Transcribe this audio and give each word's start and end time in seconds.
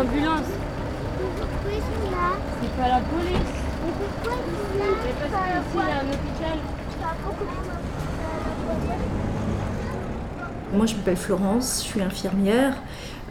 ambulances. 0.00 0.52
Pourquoi 1.18 1.70
ils 1.70 1.78
sont 1.78 2.10
là 2.10 2.32
C'est 2.62 2.74
pas 2.80 2.88
la 2.88 3.00
police. 3.00 3.52
Mais 3.84 3.92
pourquoi 4.00 4.38
ils 4.38 4.54
sont 4.56 4.78
là 4.78 4.90
Mais 5.04 5.12
parce 5.20 5.30
que 5.30 5.58
ici, 5.58 5.74
il 5.74 5.80
y 5.80 5.92
a 5.92 5.96
un 5.96 6.08
hôpital. 6.08 6.58
Moi, 10.72 10.86
je 10.86 10.94
m'appelle 10.94 11.16
Florence, 11.16 11.82
je 11.82 11.88
suis 11.88 12.02
infirmière. 12.02 12.74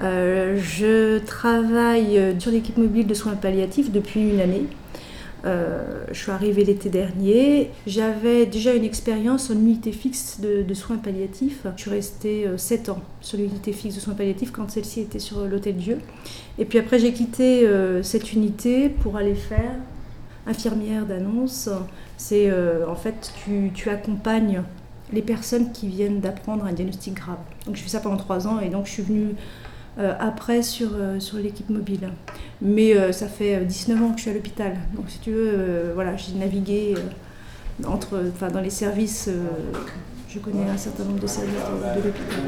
Euh, 0.01 0.59
je 0.61 1.19
travaille 1.19 2.35
sur 2.39 2.51
l'équipe 2.51 2.77
mobile 2.77 3.07
de 3.07 3.13
soins 3.13 3.35
palliatifs 3.35 3.91
depuis 3.91 4.29
une 4.29 4.39
année. 4.39 4.65
Euh, 5.45 6.03
je 6.11 6.19
suis 6.19 6.31
arrivée 6.31 6.65
l'été 6.65 6.89
dernier. 6.89 7.71
J'avais 7.87 8.45
déjà 8.45 8.73
une 8.73 8.83
expérience 8.83 9.49
en 9.49 9.53
unité 9.53 9.91
fixe 9.91 10.39
de, 10.41 10.73
soins 10.73 10.97
palliatifs. 10.97 11.65
Je 11.75 11.81
suis 11.81 11.91
restée 11.91 12.47
7 12.57 12.89
ans 12.89 13.01
sur 13.21 13.37
l'unité 13.37 13.71
fixe 13.71 13.95
de 13.95 13.99
soins 13.99 14.15
palliatifs 14.15 14.51
quand 14.51 14.69
celle-ci 14.69 15.01
était 15.01 15.19
sur 15.19 15.45
l'Hôtel 15.45 15.77
Dieu. 15.77 15.99
Et 16.59 16.65
puis 16.65 16.77
après, 16.77 16.99
j'ai 16.99 17.13
quitté 17.13 17.65
euh, 17.65 18.03
cette 18.03 18.33
unité 18.33 18.89
pour 18.89 19.15
aller 19.15 19.35
faire 19.35 19.75
infirmière 20.45 21.05
d'annonce. 21.05 21.69
C'est 22.17 22.49
euh, 22.49 22.85
en 22.87 22.95
fait, 22.95 23.33
tu, 23.43 23.71
tu 23.73 23.89
accompagnes 23.89 24.63
les 25.13 25.21
personnes 25.21 25.71
qui 25.71 25.87
viennent 25.87 26.19
d'apprendre 26.19 26.65
un 26.65 26.73
diagnostic 26.73 27.15
grave. 27.15 27.37
Donc 27.65 27.75
je 27.75 27.81
fais 27.81 27.89
ça 27.89 28.01
pendant 28.01 28.17
3 28.17 28.47
ans 28.47 28.59
et 28.59 28.69
donc 28.69 28.85
je 28.85 28.91
suis 28.91 29.03
venue 29.03 29.29
euh, 29.29 29.33
après 30.19 30.61
sur, 30.63 30.91
euh, 30.93 31.19
sur 31.19 31.37
l'équipe 31.37 31.69
mobile. 31.69 32.09
Mais 32.61 32.95
euh, 32.95 33.11
ça 33.11 33.27
fait 33.27 33.65
19 33.65 34.01
ans 34.01 34.11
que 34.11 34.17
je 34.17 34.21
suis 34.21 34.31
à 34.31 34.33
l'hôpital. 34.33 34.77
Donc 34.93 35.05
si 35.09 35.19
tu 35.19 35.31
veux, 35.31 35.91
voilà, 35.93 36.15
j'ai 36.15 36.33
navigué 36.33 36.95
entre, 37.85 38.23
dans 38.51 38.61
les 38.61 38.69
services, 38.69 39.29
je 40.27 40.39
connais 40.39 40.69
un 40.69 40.77
certain 40.77 41.05
nombre 41.05 41.19
de 41.19 41.27
services 41.27 41.53
de, 41.53 42.07
l'hôpital. 42.07 42.39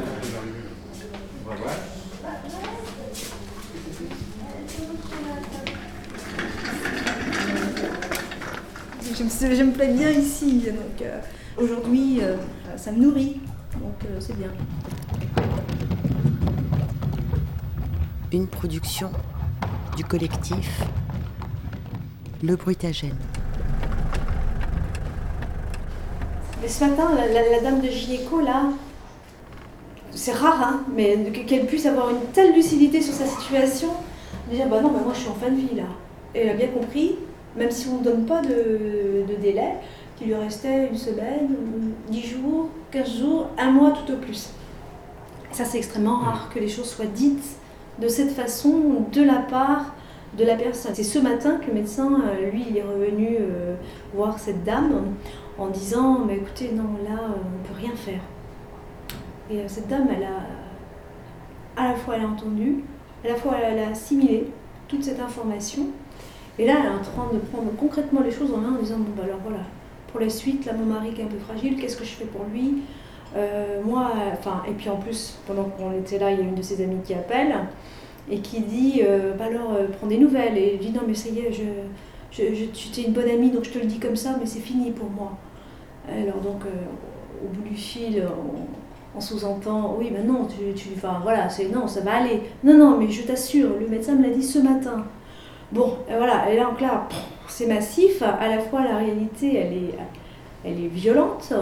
Je 9.14 9.62
me, 9.64 9.72
plais 9.72 9.88
bien 9.88 10.10
ici, 10.10 10.62
donc 10.66 11.08
aujourd'hui 11.56 12.20
ça 12.76 12.92
me 12.92 12.98
nourrit, 12.98 13.40
donc 13.80 13.94
c'est 14.20 14.36
bien. 14.36 14.48
Une 18.36 18.46
production 18.46 19.10
du 19.96 20.04
collectif 20.04 20.82
Le 22.42 22.56
Brutagène. 22.56 23.16
Mais 26.60 26.68
ce 26.68 26.84
matin, 26.84 27.10
la, 27.14 27.60
dame 27.60 27.80
de 27.80 27.88
gynéco, 27.88 28.40
là, 28.40 28.70
c'est 30.12 30.32
rare, 30.32 30.62
hein, 30.62 30.80
mais 30.94 31.16
qu'elle 31.46 31.66
puisse 31.66 31.86
avoir 31.86 32.10
une 32.10 32.24
telle 32.32 32.54
lucidité 32.54 33.02
sur 33.02 33.12
sa 33.12 33.26
situation, 33.26 33.88
de 34.50 34.56
dire, 34.56 34.68
bah 34.68 34.80
non, 34.80 34.90
bah 34.90 35.00
moi 35.04 35.12
je 35.14 35.20
suis 35.20 35.28
en 35.28 35.34
fin 35.34 35.50
de 35.50 35.56
vie, 35.56 35.74
là. 35.76 35.84
Et 36.34 36.40
elle 36.40 36.50
a 36.50 36.54
bien 36.54 36.68
compris, 36.68 37.16
même 37.56 37.70
si 37.70 37.88
on 37.88 37.98
ne 37.98 38.04
donne 38.04 38.24
pas 38.24 38.40
de, 38.40 39.24
délai, 39.40 39.74
qu'il 40.16 40.28
lui 40.28 40.34
restait 40.34 40.88
une 40.88 40.96
semaine, 40.96 41.48
10 42.08 42.26
jours, 42.26 42.68
15 42.92 43.18
jours, 43.18 43.48
un 43.58 43.70
mois 43.70 43.92
tout 43.92 44.12
au 44.12 44.16
plus. 44.16 44.50
Ça, 45.50 45.64
c'est 45.64 45.78
extrêmement 45.78 46.16
rare 46.16 46.48
que 46.54 46.58
les 46.58 46.68
choses 46.68 46.88
soient 46.88 47.04
dites 47.04 47.58
de 47.98 48.08
cette 48.08 48.30
façon 48.32 49.06
de 49.12 49.22
la 49.22 49.40
part 49.40 49.94
de 50.36 50.44
la 50.44 50.56
personne. 50.56 50.92
C'est 50.94 51.02
ce 51.02 51.18
matin 51.18 51.58
que 51.58 51.66
le 51.66 51.74
médecin, 51.74 52.10
lui, 52.52 52.64
il 52.70 52.76
est 52.76 52.82
revenu 52.82 53.36
euh, 53.40 53.74
voir 54.14 54.38
cette 54.38 54.64
dame 54.64 55.14
en 55.58 55.68
disant 55.68 56.20
Mais 56.26 56.36
écoutez, 56.36 56.72
non, 56.72 56.84
là, 57.08 57.18
on 57.20 57.58
ne 57.58 57.66
peut 57.68 57.74
rien 57.78 57.94
faire. 57.94 58.20
Et 59.50 59.58
euh, 59.58 59.64
cette 59.66 59.88
dame, 59.88 60.08
elle 60.14 60.24
a 60.24 60.46
à 61.74 61.88
la 61.88 61.94
fois 61.94 62.16
elle 62.16 62.24
a 62.24 62.28
entendu, 62.28 62.84
à 63.24 63.28
la 63.28 63.34
fois 63.34 63.56
elle 63.62 63.78
a 63.78 63.88
assimilé 63.88 64.46
toute 64.88 65.04
cette 65.04 65.20
information. 65.20 65.86
Et 66.58 66.66
là, 66.66 66.74
elle 66.80 66.86
est 66.86 66.94
en 66.94 67.02
train 67.02 67.32
de 67.32 67.38
prendre 67.38 67.70
concrètement 67.78 68.20
les 68.20 68.30
choses 68.30 68.52
en 68.52 68.58
main 68.58 68.76
en 68.76 68.82
disant 68.82 68.98
Bon, 68.98 69.12
bah 69.16 69.24
alors 69.24 69.38
voilà, 69.42 69.64
pour 70.10 70.20
la 70.20 70.28
suite, 70.28 70.64
là, 70.64 70.72
mon 70.72 70.86
mari 70.86 71.12
qui 71.12 71.20
est 71.20 71.24
un 71.24 71.28
peu 71.28 71.38
fragile, 71.38 71.76
qu'est-ce 71.76 71.96
que 71.96 72.04
je 72.04 72.10
fais 72.10 72.24
pour 72.24 72.44
lui? 72.52 72.64
euh, 72.68 73.01
moi, 73.84 74.12
enfin, 74.32 74.62
et 74.68 74.72
puis 74.72 74.90
en 74.90 74.96
plus, 74.96 75.38
pendant 75.46 75.64
qu'on 75.64 75.92
était 75.92 76.18
là, 76.18 76.30
il 76.30 76.38
y 76.38 76.40
a 76.40 76.44
une 76.44 76.54
de 76.54 76.62
ses 76.62 76.82
amies 76.82 77.02
qui 77.04 77.14
appelle 77.14 77.54
et 78.30 78.38
qui 78.38 78.60
dit 78.60 79.02
euh, 79.02 79.32
bah 79.34 79.46
alors, 79.46 79.72
euh, 79.72 79.86
prends 79.98 80.06
des 80.06 80.18
nouvelles. 80.18 80.56
Et 80.58 80.78
je 80.80 80.86
dis 80.86 80.92
non, 80.92 81.02
mais 81.06 81.14
ça 81.14 81.28
y 81.30 81.40
est, 81.40 81.52
je, 81.52 81.64
tu 82.30 83.00
es 83.00 83.04
une 83.04 83.12
bonne 83.12 83.28
amie, 83.28 83.50
donc 83.50 83.64
je 83.64 83.70
te 83.70 83.78
le 83.78 83.86
dis 83.86 83.98
comme 83.98 84.16
ça, 84.16 84.36
mais 84.38 84.46
c'est 84.46 84.60
fini 84.60 84.90
pour 84.90 85.10
moi. 85.10 85.32
Alors, 86.08 86.40
donc, 86.40 86.62
au 87.44 87.48
bout 87.48 87.68
du 87.68 87.76
fil, 87.76 88.24
on, 89.14 89.20
sous-entend 89.20 89.96
oui, 89.98 90.10
ben 90.10 90.26
non, 90.26 90.46
tu, 90.46 90.72
tu, 90.74 90.88
enfin, 90.96 91.20
voilà, 91.22 91.48
c'est 91.48 91.68
non, 91.68 91.86
ça 91.86 92.00
va 92.00 92.14
aller. 92.14 92.40
Non, 92.64 92.76
non, 92.76 92.98
mais 92.98 93.10
je 93.10 93.22
t'assure, 93.22 93.70
le 93.78 93.86
médecin 93.86 94.14
me 94.14 94.22
l'a 94.22 94.30
dit 94.30 94.42
ce 94.42 94.58
matin. 94.58 95.04
Bon, 95.70 95.96
et 96.08 96.16
voilà, 96.16 96.50
et 96.50 96.56
là, 96.56 96.68
en 96.70 96.74
clair, 96.74 97.02
c'est 97.48 97.66
massif. 97.66 98.22
À 98.22 98.48
la 98.48 98.58
fois, 98.58 98.82
la 98.82 98.96
réalité, 98.96 99.56
elle 99.56 99.72
est, 99.72 99.94
elle 100.64 100.84
est 100.84 100.88
violente 100.88 101.52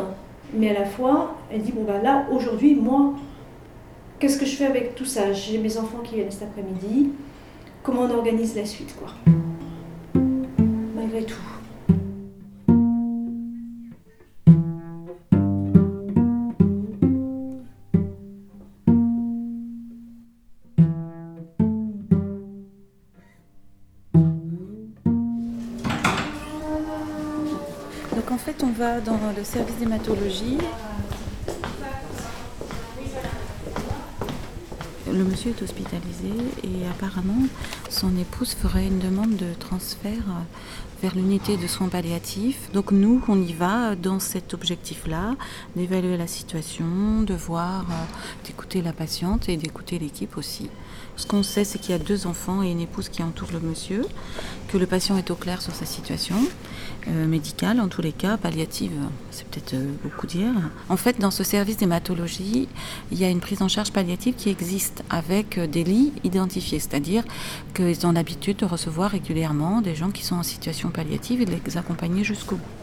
mais 0.52 0.70
à 0.70 0.80
la 0.80 0.84
fois, 0.84 1.34
elle 1.52 1.62
dit, 1.62 1.72
bon 1.72 1.84
ben 1.84 2.00
là, 2.00 2.26
aujourd'hui, 2.30 2.74
moi, 2.76 3.14
qu'est-ce 4.18 4.38
que 4.38 4.46
je 4.46 4.54
fais 4.54 4.66
avec 4.66 4.94
tout 4.94 5.04
ça? 5.04 5.32
J'ai 5.32 5.58
mes 5.58 5.76
enfants 5.78 5.98
qui 6.04 6.14
viennent 6.14 6.30
cet 6.30 6.44
après-midi, 6.44 7.10
comment 7.82 8.02
on 8.02 8.10
organise 8.10 8.54
la 8.54 8.64
suite, 8.64 8.94
quoi? 8.96 9.08
Malgré 10.94 11.24
tout. 11.24 11.34
Donc 28.14 28.30
en 28.30 28.38
fait, 28.38 28.62
on 28.62 28.70
va 28.70 29.00
dans 29.00 29.18
le 29.36 29.42
service 29.42 29.76
d'hématologie. 29.78 30.58
Le 35.12 35.24
monsieur 35.24 35.50
est 35.50 35.62
hospitalisé 35.62 36.30
et 36.62 36.86
apparemment 36.88 37.42
son 37.88 38.16
épouse 38.16 38.54
ferait 38.54 38.86
une 38.86 39.00
demande 39.00 39.34
de 39.36 39.52
transfert 39.58 40.22
vers 41.02 41.14
l'unité 41.14 41.56
de 41.56 41.66
soins 41.66 41.88
palliatifs. 41.88 42.70
Donc 42.72 42.92
nous, 42.92 43.22
on 43.28 43.40
y 43.40 43.52
va 43.52 43.96
dans 43.96 44.18
cet 44.18 44.54
objectif-là, 44.54 45.36
d'évaluer 45.76 46.16
la 46.16 46.26
situation, 46.26 47.22
de 47.22 47.34
voir, 47.34 47.86
d'écouter 48.44 48.82
la 48.82 48.92
patiente 48.92 49.48
et 49.48 49.56
d'écouter 49.56 49.98
l'équipe 49.98 50.36
aussi. 50.36 50.68
Ce 51.16 51.26
qu'on 51.26 51.42
sait, 51.42 51.64
c'est 51.64 51.78
qu'il 51.78 51.90
y 51.90 51.94
a 51.94 51.98
deux 51.98 52.26
enfants 52.26 52.62
et 52.62 52.70
une 52.70 52.80
épouse 52.80 53.08
qui 53.08 53.22
entourent 53.22 53.52
le 53.52 53.60
monsieur, 53.60 54.06
que 54.68 54.78
le 54.78 54.86
patient 54.86 55.16
est 55.18 55.30
au 55.30 55.34
clair 55.34 55.60
sur 55.60 55.74
sa 55.74 55.84
situation 55.84 56.36
euh, 57.08 57.26
médicale, 57.26 57.80
en 57.80 57.88
tous 57.88 58.02
les 58.02 58.12
cas, 58.12 58.36
palliative, 58.36 58.92
c'est 59.30 59.46
peut-être 59.46 59.74
euh, 59.74 59.92
beaucoup 60.02 60.26
dire. 60.26 60.52
En 60.88 60.96
fait, 60.96 61.18
dans 61.18 61.30
ce 61.30 61.44
service 61.44 61.78
d'hématologie, 61.78 62.68
il 63.10 63.18
y 63.18 63.24
a 63.24 63.28
une 63.28 63.40
prise 63.40 63.62
en 63.62 63.68
charge 63.68 63.90
palliative 63.90 64.34
qui 64.34 64.50
existe 64.50 65.02
avec 65.08 65.58
des 65.58 65.84
lits 65.84 66.12
identifiés, 66.24 66.78
c'est-à-dire 66.78 67.24
qu'ils 67.74 68.06
ont 68.06 68.12
l'habitude 68.12 68.58
de 68.58 68.66
recevoir 68.66 69.10
régulièrement 69.10 69.80
des 69.80 69.94
gens 69.94 70.10
qui 70.10 70.24
sont 70.24 70.36
en 70.36 70.42
situation 70.42 70.89
palliative 70.90 71.42
et 71.42 71.44
de 71.44 71.52
les 71.52 71.76
accompagner 71.76 72.24
jusqu'au 72.24 72.56
bout. 72.56 72.79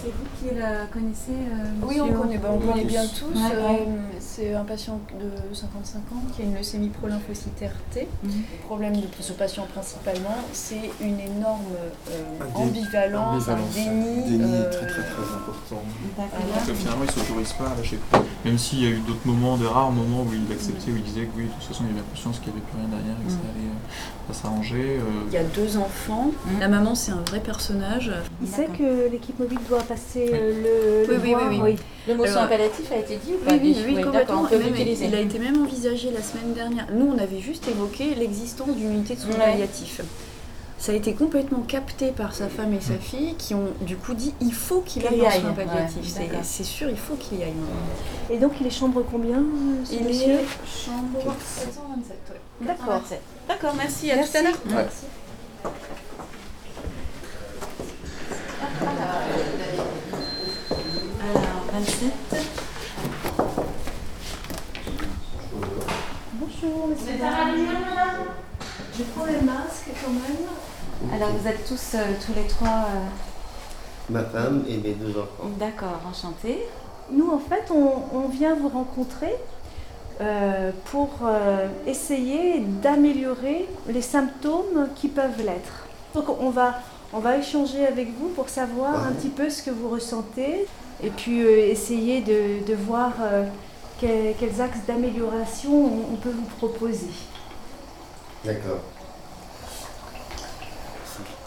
C'est 0.00 0.12
vous 0.12 0.48
qui 0.48 0.54
la 0.54 0.86
connaissez 0.92 1.32
euh, 1.32 1.64
Oui, 1.86 2.00
on 2.00 2.12
connaît, 2.12 2.38
bah, 2.38 2.50
on 2.52 2.58
connaît 2.58 2.84
bien 2.84 3.02
tous. 3.06 3.34
Ouais, 3.36 3.50
Euh, 3.52 3.68
ouais. 3.72 3.88
c'est 4.20 4.54
un 4.54 4.64
patient 4.64 5.00
de 5.18 5.54
55 5.54 5.98
ans 6.12 6.22
qui 6.34 6.42
a 6.42 6.44
une 6.44 6.54
leucémie 6.54 6.88
prolymphocytaire 6.90 7.72
T. 7.92 8.06
Mhm. 8.22 8.30
Le 8.30 8.64
problème 8.66 8.96
de 8.96 9.06
ce 9.20 9.32
patient 9.32 9.66
principalement, 9.72 10.36
c'est 10.52 10.90
une 11.00 11.18
énorme 11.18 11.62
euh, 12.10 12.44
ambivalence, 12.54 13.48
un 13.48 13.56
déni. 13.74 14.22
déni 14.24 14.42
euh, 14.44 14.70
très 14.70 14.86
très 14.86 15.02
très 15.02 15.34
important. 15.34 15.82
Parce 16.16 16.66
que 16.68 16.74
finalement, 16.74 17.02
il 17.04 17.06
ne 17.06 17.12
s'autorise 17.24 17.52
pas 17.54 17.68
à 17.70 17.74
lâcher 17.76 17.98
prise. 18.10 18.22
Même 18.44 18.58
s'il 18.58 18.82
y 18.82 18.86
a 18.86 18.90
eu 18.90 19.00
d'autres 19.00 19.26
moments, 19.26 19.56
de 19.56 19.66
rares 19.66 19.90
moments 19.90 20.22
où 20.22 20.32
il 20.32 20.52
acceptait, 20.52 20.92
où 20.92 20.96
il 20.96 21.02
disait 21.02 21.26
que 21.26 21.36
oui, 21.36 21.44
de 21.46 21.48
toute 21.50 21.64
façon, 21.64 21.84
il 21.90 21.98
avait 21.98 22.06
conscience 22.08 22.38
qu'il 22.38 22.52
n'y 22.52 22.58
avait 22.58 22.66
plus 22.66 22.78
rien 22.78 22.88
derrière 22.88 23.16
et 23.20 23.24
que 23.26 23.32
ça 23.32 23.38
Mm. 23.38 23.50
allait 23.50 23.68
euh, 24.30 24.34
s'arranger. 24.34 24.98
euh, 24.98 25.02
Il 25.28 25.32
y 25.32 25.36
a 25.36 25.42
deux 25.44 25.76
enfants. 25.76 26.30
La 26.60 26.68
maman, 26.68 26.94
c'est 26.94 27.12
un 27.12 27.22
vrai 27.28 27.40
personnage. 27.40 28.12
Il 28.42 28.48
sait 28.48 28.66
que 28.66 29.10
l'équipe 29.10 29.38
mobile 29.38 29.58
doit 29.68 29.82
passer 29.82 30.30
euh, 30.32 31.04
le, 31.06 31.12
le 31.12 31.20
Oui, 31.20 31.34
oui, 31.34 31.42
oui, 31.50 31.60
oui. 31.62 31.76
Le 32.08 32.14
mot 32.14 32.26
soin 32.26 32.46
palliatif 32.46 32.90
a 32.92 32.96
été 32.96 33.16
dit 33.16 33.32
ou 33.34 33.44
pas 33.44 33.52
Oui, 33.52 33.60
oui, 33.62 33.76
oui, 33.86 33.94
d'accord, 33.94 34.12
complètement. 34.12 34.42
on 34.42 34.46
peut 34.46 34.54
Et 34.54 34.58
même, 34.58 34.68
l'utiliser. 34.74 35.06
il 35.06 35.14
a 35.14 35.20
été 35.20 35.38
même 35.38 35.62
envisagé 35.62 36.10
la 36.10 36.22
semaine 36.22 36.52
dernière. 36.54 36.86
Nous, 36.92 37.06
on 37.06 37.18
avait 37.18 37.40
juste 37.40 37.68
évoqué 37.68 38.14
l'existence 38.14 38.74
d'une 38.76 38.92
unité 38.92 39.14
de 39.14 39.20
soins 39.20 39.30
Ouais. 39.32 39.52
palliatifs. 39.52 40.00
Ça 40.78 40.92
a 40.92 40.94
été 40.94 41.12
complètement 41.12 41.60
capté 41.62 42.12
par 42.12 42.34
sa 42.34 42.48
femme 42.48 42.72
et 42.72 42.80
sa 42.80 42.94
fille 42.94 43.34
qui 43.36 43.52
ont 43.54 43.66
du 43.80 43.96
coup 43.96 44.14
dit 44.14 44.32
il 44.40 44.52
faut 44.54 44.80
qu'il 44.80 45.04
aille 45.06 45.26
aille, 45.26 45.40
soins 45.40 45.50
ouais, 45.50 45.64
palliatifs. 45.66 46.06
C'est- 46.06 46.20
d'accord. 46.26 46.40
c'est 46.44 46.64
sûr, 46.64 46.88
il 46.88 46.96
faut 46.96 47.14
qu'il 47.16 47.38
y 47.40 47.42
aille. 47.42 47.52
Et 48.30 48.38
donc, 48.38 48.52
il 48.60 48.66
est 48.66 48.70
chambre 48.70 49.02
combien 49.10 49.42
ce 49.84 49.92
Il 49.94 50.04
monsieur 50.04 50.34
est 50.34 50.46
chambre 50.66 51.34
727. 51.44 52.16
ouais. 52.30 52.66
D'accord. 52.66 53.02
D'accord, 53.48 53.74
merci, 53.76 54.10
à 54.12 54.16
Merci. 54.16 54.32
tout 54.32 54.38
à 54.38 54.42
l'heure. 54.42 54.58
Ouais. 54.66 54.86
27. 61.72 62.12
Bonjour, 66.34 66.88
monsieur. 66.88 67.12
Je 68.96 69.02
prends 69.14 69.26
le 69.26 69.40
masque 69.42 69.88
quand 70.04 70.10
même. 70.12 70.48
Alors 71.12 71.30
vous 71.30 71.46
êtes 71.48 71.64
tous, 71.66 71.94
euh, 71.94 71.98
tous 72.24 72.34
les 72.34 72.46
trois, 72.46 72.86
euh, 72.88 74.10
Ma 74.10 74.24
femme 74.24 74.64
et 74.68 74.76
mes 74.78 74.94
deux 74.94 75.10
enfants. 75.18 75.48
d'accord, 75.58 76.00
enchantés. 76.08 76.58
Nous, 77.10 77.30
en 77.30 77.38
fait, 77.38 77.70
on, 77.70 78.02
on 78.16 78.28
vient 78.28 78.54
vous 78.54 78.68
rencontrer 78.68 79.34
euh, 80.20 80.70
pour 80.86 81.10
euh, 81.24 81.68
essayer 81.86 82.60
d'améliorer 82.60 83.66
les 83.88 84.02
symptômes 84.02 84.88
qui 84.96 85.08
peuvent 85.08 85.38
l'être. 85.44 85.86
Donc, 86.14 86.24
on 86.40 86.50
va, 86.50 86.80
on 87.12 87.20
va 87.20 87.36
échanger 87.38 87.86
avec 87.86 88.08
vous 88.18 88.28
pour 88.30 88.48
savoir 88.48 89.06
un 89.06 89.12
petit 89.12 89.28
peu 89.28 89.48
ce 89.50 89.62
que 89.62 89.70
vous 89.70 89.88
ressentez 89.88 90.66
et 91.02 91.10
puis 91.10 91.42
euh, 91.42 91.68
essayer 91.70 92.20
de, 92.22 92.66
de 92.66 92.74
voir 92.74 93.12
euh, 93.22 93.44
que- 94.00 94.32
quels 94.38 94.60
axes 94.60 94.80
d'amélioration 94.86 95.70
on, 95.72 96.14
on 96.14 96.16
peut 96.16 96.30
vous 96.32 96.48
proposer. 96.58 97.10
D'accord. 98.44 98.80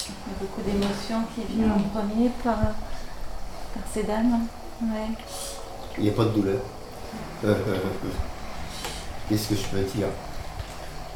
Il 0.07 0.31
y 0.31 0.35
a 0.35 0.39
beaucoup 0.39 0.61
d'émotions 0.61 1.23
qui 1.35 1.41
viennent 1.53 1.71
en 1.71 1.79
premier 1.99 2.29
par, 2.43 2.55
par 2.57 3.83
ces 3.93 4.03
dames. 4.03 4.47
Ouais. 4.81 5.09
Il 5.97 6.03
n'y 6.03 6.09
a 6.09 6.13
pas 6.13 6.23
de 6.25 6.29
douleur. 6.29 6.59
Qu'est-ce 9.29 9.49
que 9.49 9.55
je 9.55 9.65
peux 9.67 9.81
dire? 9.81 10.07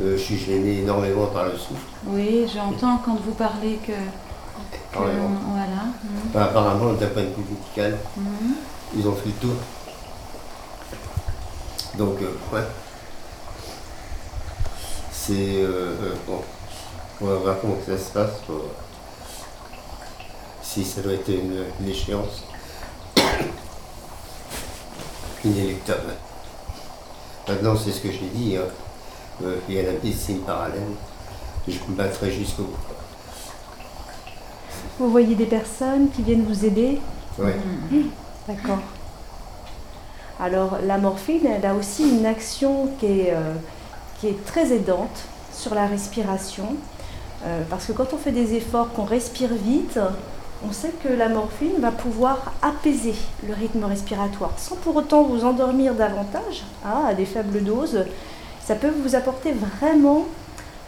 Euh, 0.01 0.17
Je 0.17 0.21
suis 0.21 0.37
gêné 0.37 0.79
énormément 0.79 1.27
par 1.27 1.45
le 1.45 1.57
souffle. 1.57 1.81
Oui, 2.05 2.47
j'entends 2.53 2.97
quand 3.03 3.15
vous 3.25 3.31
parlez 3.33 3.77
que. 3.85 3.93
voilà. 4.93 5.85
Enfin, 6.29 6.41
apparemment, 6.41 6.93
d'un 6.93 7.07
point 7.07 7.23
de 7.23 7.27
vue 7.27 7.43
médical, 7.49 7.97
Mhm. 8.17 8.55
ils 8.97 9.07
ont 9.07 9.15
fait 9.15 9.27
le 9.27 9.31
tour. 9.33 9.55
Donc, 11.97 12.21
euh, 12.21 12.37
ouais. 12.55 12.63
C'est. 15.11 15.33
euh, 15.63 16.13
bon. 16.27 16.41
On 17.21 17.25
va 17.25 17.35
voir 17.35 17.55
comment 17.61 17.77
ça 17.85 17.97
se 17.97 18.11
passe. 18.11 18.39
pour- 18.45 18.61
Si 20.61 20.83
ça 20.83 21.01
doit 21.01 21.13
être 21.13 21.29
une, 21.29 21.63
une 21.79 21.89
échéance. 21.89 22.43
Inéluctable. 25.45 26.13
Maintenant, 27.47 27.75
c'est 27.77 27.91
ce 27.91 28.01
que 28.01 28.11
j'ai 28.11 28.27
dit. 28.33 28.57
hein. 28.57 28.61
Euh, 29.43 29.57
il 29.69 29.75
y 29.75 29.79
a 29.79 29.83
la 29.83 29.91
médecine 29.91 30.39
parallèle. 30.39 30.81
Je 31.67 31.77
me 31.89 31.95
battrai 31.95 32.31
jusqu'au 32.31 32.63
bout. 32.63 32.77
Vous 34.99 35.09
voyez 35.11 35.35
des 35.35 35.45
personnes 35.45 36.09
qui 36.09 36.21
viennent 36.23 36.45
vous 36.45 36.63
aider 36.65 36.99
Ouais. 37.37 37.55
D'accord. 38.47 38.79
Alors 40.39 40.77
la 40.83 40.97
morphine, 40.97 41.45
elle 41.47 41.65
a 41.65 41.73
aussi 41.73 42.09
une 42.09 42.25
action 42.25 42.89
qui 42.99 43.05
est, 43.07 43.33
euh, 43.33 43.53
qui 44.19 44.27
est 44.27 44.45
très 44.45 44.71
aidante 44.71 45.17
sur 45.53 45.75
la 45.75 45.85
respiration. 45.87 46.75
Euh, 47.45 47.61
parce 47.69 47.85
que 47.85 47.91
quand 47.91 48.11
on 48.13 48.17
fait 48.17 48.31
des 48.31 48.55
efforts, 48.55 48.91
qu'on 48.93 49.03
respire 49.03 49.49
vite, 49.53 49.99
on 50.67 50.71
sait 50.71 50.91
que 51.03 51.09
la 51.09 51.29
morphine 51.29 51.73
va 51.79 51.91
pouvoir 51.91 52.53
apaiser 52.61 53.13
le 53.47 53.53
rythme 53.53 53.83
respiratoire 53.83 54.51
sans 54.57 54.75
pour 54.77 54.95
autant 54.95 55.23
vous 55.23 55.45
endormir 55.45 55.93
davantage 55.93 56.63
hein, 56.85 57.03
à 57.07 57.13
des 57.13 57.25
faibles 57.25 57.61
doses. 57.63 58.05
Ça 58.65 58.73
peut 58.75 58.89
vous 59.03 59.15
apporter 59.15 59.51
vraiment 59.53 60.25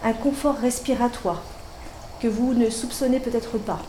un 0.04 0.14
confort 0.14 0.56
respiratoire 0.56 1.42
que 2.20 2.28
vous 2.28 2.54
ne 2.56 2.70
soupçonnez 2.72 3.20
peut-être 3.20 3.58
pas. 3.60 3.80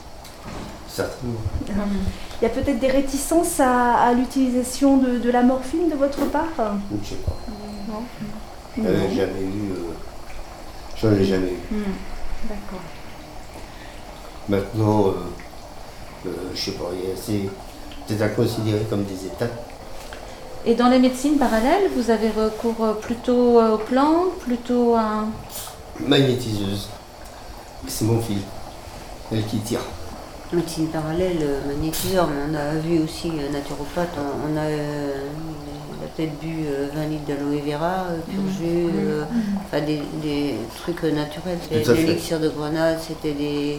Certainement. 0.89 1.39
Il 1.67 2.43
y 2.43 2.47
a 2.47 2.51
peut-être 2.51 2.79
des 2.81 2.89
réticences 2.91 3.61
à, 3.61 3.95
à 3.95 4.13
l'utilisation 4.13 4.99
de, 4.99 5.19
de 5.19 5.31
la 5.31 5.43
morphine 5.43 5.89
de 5.89 5.95
votre 5.95 6.27
part? 6.27 6.45
Je 7.03 7.09
sais 7.09 7.15
pas. 7.17 7.37
Non. 7.89 8.03
J'avais 8.77 9.15
jamais 9.15 9.41
eu. 9.41 9.73
euh, 9.73 9.93
J'en 11.01 11.13
ai 11.13 11.25
jamais 11.25 11.53
eu. 11.53 11.75
Mhm. 11.75 11.83
D'accord. 12.45 12.81
Maintenant, 14.49 15.09
euh, 15.09 15.13
euh, 16.27 16.31
je 16.55 16.61
sais 16.61 16.71
pas, 16.73 16.85
il 16.95 17.09
y 17.09 17.13
a- 17.13 17.17
c'est 17.17 17.49
peut-être 18.07 18.23
à 18.23 18.29
considérer 18.29 18.85
comme 18.89 19.05
des 19.05 19.27
étapes. 19.27 19.65
Et 20.65 20.75
dans 20.75 20.89
les 20.89 20.99
médecines 20.99 21.39
parallèles, 21.39 21.91
vous 21.97 22.11
avez 22.11 22.31
recours 22.31 22.85
euh, 22.85 22.93
plutôt 22.95 23.61
euh, 23.61 23.75
aux 23.75 23.79
plantes, 23.79 24.39
plutôt 24.41 24.95
à. 24.97 25.25
Magnétiseuse. 26.01 26.89
C'est 27.87 28.05
mon 28.05 28.21
fil. 28.21 28.39
Elle 29.33 29.45
qui 29.47 29.59
tire. 29.59 29.81
Médecine 30.53 30.87
parallèle, 30.89 31.37
euh, 31.43 31.61
magnétiseur, 31.69 32.27
on 32.51 32.55
a 32.55 32.75
vu 32.81 33.01
aussi 33.01 33.29
euh, 33.29 33.53
naturopathe, 33.53 34.09
on, 34.17 34.53
on 34.53 34.57
a, 34.57 34.61
euh, 34.63 35.27
il 36.01 36.05
a 36.05 36.09
peut-être 36.09 36.39
bu 36.41 36.65
euh, 36.67 36.87
20 36.95 37.07
litres 37.09 37.27
d'aloe 37.27 37.61
vera, 37.71 38.07
euh, 38.09 38.19
purgé, 38.27 38.87
euh, 38.97 39.25
enfin 39.67 39.83
des, 39.85 40.01
des 40.23 40.55
trucs 40.81 41.03
naturels, 41.03 41.59
fait. 41.69 41.85
l'élixir 42.07 42.41
de 42.41 42.49
grenade, 42.49 42.99
c'était 43.07 43.35
des 43.35 43.79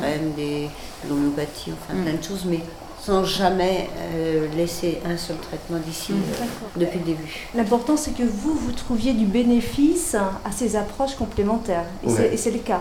crèmes, 0.00 0.32
des, 0.36 0.68
de 1.04 1.08
l'homéopathie, 1.08 1.70
enfin 1.72 1.96
plein 2.02 2.14
de 2.14 2.22
choses, 2.24 2.44
mais 2.46 2.60
sans 3.00 3.24
jamais 3.24 3.88
euh, 4.16 4.48
laisser 4.56 4.98
un 5.08 5.16
seul 5.16 5.36
traitement 5.36 5.78
d'ici 5.86 6.10
euh, 6.14 6.44
depuis 6.80 6.98
le 6.98 7.04
début. 7.04 7.32
L'important, 7.54 7.96
c'est 7.96 8.10
que 8.10 8.24
vous, 8.24 8.54
vous 8.54 8.72
trouviez 8.72 9.12
du 9.12 9.24
bénéfice 9.26 10.16
à 10.16 10.50
ces 10.50 10.74
approches 10.74 11.14
complémentaires. 11.14 11.84
Et 12.04 12.08
c'est- 12.10 12.16
Ouais. 12.22 12.34
et 12.34 12.36
c'est 12.36 12.50
le 12.50 12.58
cas. 12.58 12.80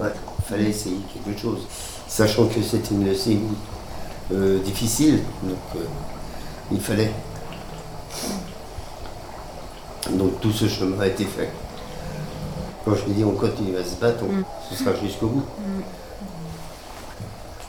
Ouais, 0.00 0.08
il 0.40 0.44
fallait 0.44 0.70
essayer 0.70 0.96
quelque 1.24 1.40
chose. 1.40 1.60
Sachant 2.12 2.44
que 2.46 2.60
c'était 2.60 2.90
une 2.90 3.06
leucémie 3.06 3.56
euh, 4.34 4.58
difficile, 4.58 5.22
donc 5.42 5.56
euh, 5.76 5.84
il 6.70 6.78
fallait. 6.78 7.10
Donc 10.10 10.38
tout 10.42 10.52
ce 10.52 10.68
chemin 10.68 11.00
a 11.00 11.06
été 11.06 11.24
fait. 11.24 11.48
Quand 12.84 12.94
je 12.94 13.04
dis 13.12 13.24
on 13.24 13.32
continue 13.32 13.78
à 13.78 13.82
se 13.84 13.94
battre, 13.94 14.24
on- 14.24 14.44
ce 14.68 14.84
sera 14.84 14.94
jusqu'au 14.96 15.28
bout. 15.28 15.44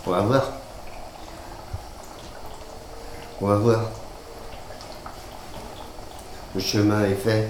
On 0.05 0.11
va 0.11 0.19
voir. 0.21 0.43
On 3.41 3.47
va 3.47 3.55
voir. 3.59 3.81
Le 6.53 6.59
chemin 6.59 7.05
est 7.05 7.15
fait 7.15 7.47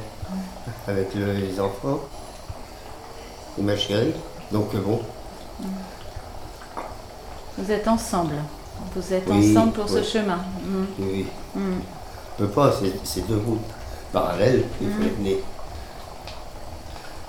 avec 0.87 1.15
le- 1.15 1.33
les 1.33 1.59
enfants 1.59 2.01
et 3.57 3.63
ma 3.63 3.75
chérie. 3.75 4.13
Donc 4.51 4.75
euh, 4.75 4.79
bon, 4.79 5.01
Vous 7.57 7.71
êtes 7.71 7.87
ensemble. 7.87 8.35
Vous 8.95 9.13
êtes 9.13 9.23
Oui, 9.27 9.55
ensemble 9.55 9.73
pour 9.73 9.89
ce 9.89 10.03
chemin. 10.03 10.37
Mhm. 10.65 10.85
oui, 10.99 11.05
oui. 11.13 11.25
Mhm. 11.55 11.81
On 12.35 12.43
peut 12.43 12.47
pas, 12.49 12.71
c'est- 13.03 13.27
deux 13.27 13.37
routes 13.45 13.59
parallèles, 14.11 14.63
faut 14.79 14.85
les 15.01 15.11
mener. 15.11 15.39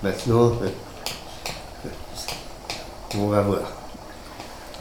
Maintenant, 0.03 0.53
euh, 0.63 0.69
euh, 1.87 1.89
on 3.19 3.29
va 3.29 3.43
voir. 3.43 3.63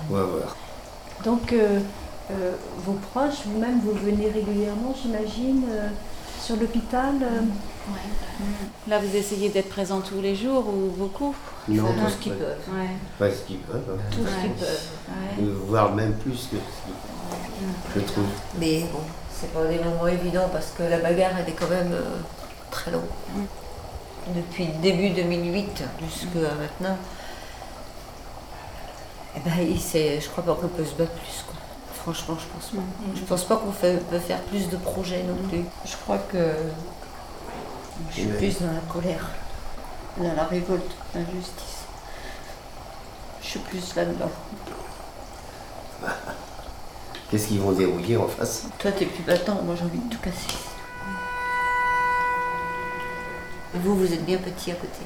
On 0.10 0.14
va 0.16 0.24
voir. 0.24 0.56
Donc, 1.24 1.52
euh, 1.54 1.80
euh, 2.32 2.52
vos 2.86 2.94
proches, 3.12 3.46
vous-même, 3.46 3.80
vous 3.82 3.94
venez 3.94 4.30
régulièrement, 4.30 4.94
j'imagine, 5.02 5.64
euh, 5.70 5.88
sur 6.42 6.56
l'hôpital 6.58 7.16
euh, 7.22 7.42
Là, 8.88 9.00
vous 9.00 9.16
essayez 9.16 9.50
d'être 9.50 9.70
présent 9.70 10.00
tous 10.02 10.22
les 10.22 10.36
jours 10.36 10.66
ou 10.68 10.90
beaucoup? 10.98 11.36
Non, 11.70 11.93
Tout 11.93 12.01
pas, 12.01 12.10
ce 12.10 12.15
qu'ils 12.17 12.34
peuvent. 12.34 12.58
Ouais. 12.70 12.88
pas 13.17 13.32
ce 13.34 13.41
qu'ils 13.43 13.58
peuvent, 13.60 13.84
hein. 13.89 14.01
Tout 14.12 14.17
ce 14.27 14.41
qu'ils 14.41 14.51
peuvent. 14.51 14.88
ouais. 15.10 15.46
Voire 15.67 15.93
même 15.93 16.13
plus 16.15 16.48
que 16.51 16.58
ce- 16.58 17.96
je 17.96 18.00
trouve. 18.01 18.25
Mais 18.60 18.82
bon, 18.91 19.00
c'est 19.34 19.51
pas 19.53 19.65
des 19.65 19.79
moments 19.79 20.08
évidents 20.08 20.50
parce 20.51 20.72
que 20.77 20.84
la 20.84 20.98
bagarre 21.00 21.32
elle 21.39 21.48
est 21.50 21.55
quand 21.55 21.70
même 21.70 21.93
euh, 21.93 22.17
très 22.72 22.91
longue. 22.91 23.01
Depuis 24.36 24.67
début 24.82 25.10
2008 25.12 25.84
jusqu'à 26.01 26.39
maintenant, 26.60 26.98
eh 29.36 29.39
ben, 29.39 29.51
je 30.22 30.29
crois 30.29 30.43
pas 30.43 30.55
qu'on 30.55 30.67
peut 30.67 30.86
se 30.86 30.93
battre 30.96 31.12
plus. 31.12 31.43
Quoi. 31.46 31.55
Franchement, 31.93 32.38
je 32.39 32.46
pense 32.53 32.72
pas. 32.72 32.82
Je 33.15 33.22
pense 33.22 33.43
pas 33.46 33.55
qu'on 33.58 33.72
peut 33.72 34.20
faire 34.20 34.41
plus 34.41 34.70
de 34.70 34.77
projets 34.77 35.24
non 35.24 35.36
plus. 35.50 35.63
Je 35.86 35.96
crois 35.98 36.17
que 36.17 36.51
je 38.12 38.15
suis 38.22 38.27
plus 38.27 38.60
dans 38.62 38.67
la 38.67 38.79
colère, 38.93 39.29
dans 40.17 40.34
la 40.36 40.46
révolte, 40.46 40.91
l'injustice. 41.15 41.86
Je 43.41 43.48
suis 43.48 43.60
plus 43.60 43.96
là-dedans. 43.96 44.32
Qu'est-ce 47.29 47.48
qu'ils 47.48 47.60
vont 47.62 47.72
dérouiller 47.72 48.17
en 48.17 48.27
face? 48.27 48.65
Toi, 48.77 48.91
t'es 48.91 49.05
plus 49.05 49.24
battant, 49.24 49.62
moi 49.63 49.75
j'ai 49.75 49.86
envie 49.86 50.00
de 50.00 50.10
tout 50.10 50.22
casser. 50.22 50.55
Vous, 53.74 53.96
vous 53.96 54.13
êtes 54.13 54.24
bien 54.24 54.38
petit 54.38 54.72
à 54.72 54.75
côté. 54.75 55.00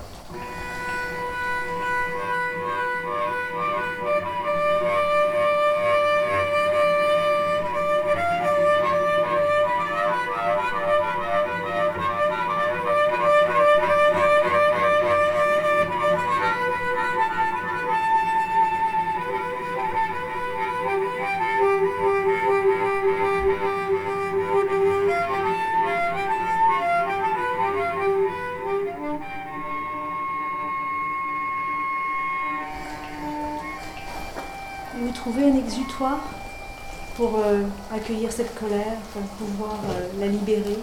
Pour 37.15 37.39
euh, 37.39 37.63
accueillir 37.93 38.31
cette 38.31 38.53
colère, 38.55 38.97
pour 39.13 39.21
pouvoir 39.23 39.75
euh, 39.89 40.07
la 40.19 40.27
libérer 40.27 40.77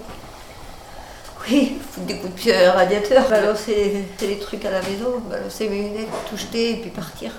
Oui, 1.49 1.79
foutre 1.91 2.07
des 2.07 2.17
coups 2.19 2.33
de 2.33 2.39
pied 2.39 2.55
à 2.55 2.73
un 2.73 2.75
radiateur, 2.75 3.29
balancer 3.29 4.05
les 4.21 4.39
trucs 4.39 4.65
à 4.65 4.71
la 4.71 4.83
maison, 4.83 5.21
balancer 5.31 5.69
mes 5.69 5.83
lunettes, 5.83 6.09
tout 6.29 6.37
jeter 6.37 6.73
et 6.73 6.77
puis 6.77 6.91
partir. 6.91 7.33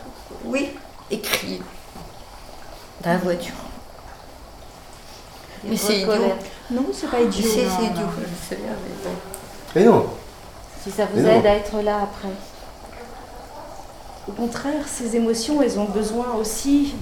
Oui, 0.46 0.70
et 1.12 1.20
crier. 1.20 1.62
Dans 3.04 3.12
la 3.12 3.18
voiture. 3.18 3.54
Mais 5.66 5.76
c'est 5.76 6.00
idiot. 6.02 6.14
Non, 6.72 6.86
c'est 6.94 7.10
pas 7.10 7.22
idiot. 7.22 7.50
C'est 7.52 7.64
non. 7.66 7.92
idiot, 7.92 8.08
je 8.20 8.50
sais 8.50 8.56
bien, 8.62 8.72
mais 8.72 9.04
bon. 9.04 9.16
Mais 9.76 9.84
non, 9.84 10.06
Si 10.84 10.92
ça 10.92 11.06
vous 11.06 11.20
Mais 11.20 11.24
non. 11.24 11.40
aide 11.40 11.46
à 11.46 11.56
être 11.56 11.82
là 11.82 11.98
après. 12.04 12.34
Au 14.28 14.32
contraire, 14.32 14.88
ces 14.88 15.16
émotions, 15.16 15.62
elles 15.62 15.78
ont 15.78 15.86
besoin 15.86 16.34
aussi 16.40 16.96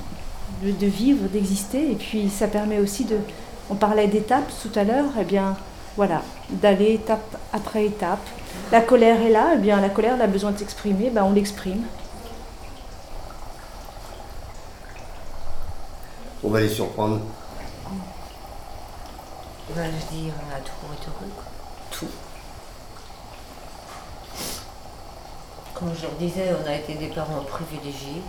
de, 0.63 0.71
de 0.71 0.87
vivre, 0.87 1.27
d'exister. 1.29 1.91
Et 1.91 1.95
puis, 1.95 2.29
ça 2.29 2.47
permet 2.47 2.79
aussi 2.79 3.05
de. 3.05 3.17
On 3.69 3.75
parlait 3.75 4.07
d'étapes 4.07 4.51
tout 4.61 4.77
à 4.77 4.83
l'heure, 4.83 5.09
eh 5.19 5.23
bien, 5.23 5.55
voilà, 5.95 6.21
d'aller 6.49 6.93
étape 6.93 7.37
après 7.53 7.85
étape. 7.85 8.25
La 8.71 8.81
colère 8.81 9.21
est 9.21 9.29
là, 9.29 9.51
eh 9.55 9.57
bien, 9.57 9.79
la 9.79 9.89
colère, 9.89 10.15
elle 10.15 10.21
a 10.21 10.27
besoin 10.27 10.51
de 10.51 10.57
s'exprimer, 10.57 11.09
ben, 11.09 11.23
on 11.23 11.31
l'exprime. 11.31 11.83
on 16.43 16.49
va 16.49 16.59
les 16.59 16.69
surprendre. 16.69 17.21
Ben, 19.75 19.85
je 19.85 20.15
dis, 20.15 20.29
on 20.29 20.53
a 20.53 20.59
heureux, 20.59 21.31
quoi. 21.35 21.45
Tout. 21.89 22.07
Comme 25.73 25.93
je 25.95 26.01
leur 26.03 26.11
disais, 26.11 26.51
on 26.61 26.69
a 26.69 26.75
été 26.75 26.95
des 26.95 27.07
parents 27.07 27.43
privilégiés. 27.47 28.21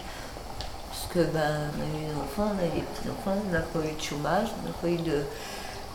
Que, 1.14 1.20
ben, 1.20 1.70
on 1.70 1.80
a 1.80 1.86
eu 1.86 2.06
des 2.08 2.20
enfants, 2.20 2.52
on 2.56 2.58
a 2.60 2.66
eu 2.66 2.70
des 2.70 2.80
petits-enfants, 2.80 3.40
on 3.46 3.52
n'a 3.52 3.60
pas 3.60 3.78
eu 3.78 3.94
de 3.94 4.02
chômage, 4.02 4.48
on 4.58 4.66
n'a 4.66 4.74
pas 4.74 4.88
eu 4.88 4.96
de. 4.96 5.22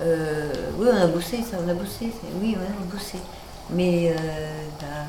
Euh, 0.01 0.71
oui, 0.77 0.87
on 0.93 0.95
a 0.95 1.07
bossé, 1.07 1.43
ça, 1.43 1.57
on 1.61 1.67
a 1.67 1.73
bossé. 1.73 2.13
Oui, 2.41 2.55
ouais, 2.55 2.67
on 2.79 2.83
a 2.83 2.95
bossé. 2.95 3.17
Mais, 3.69 4.11
euh, 4.11 4.15
ben, 4.79 5.07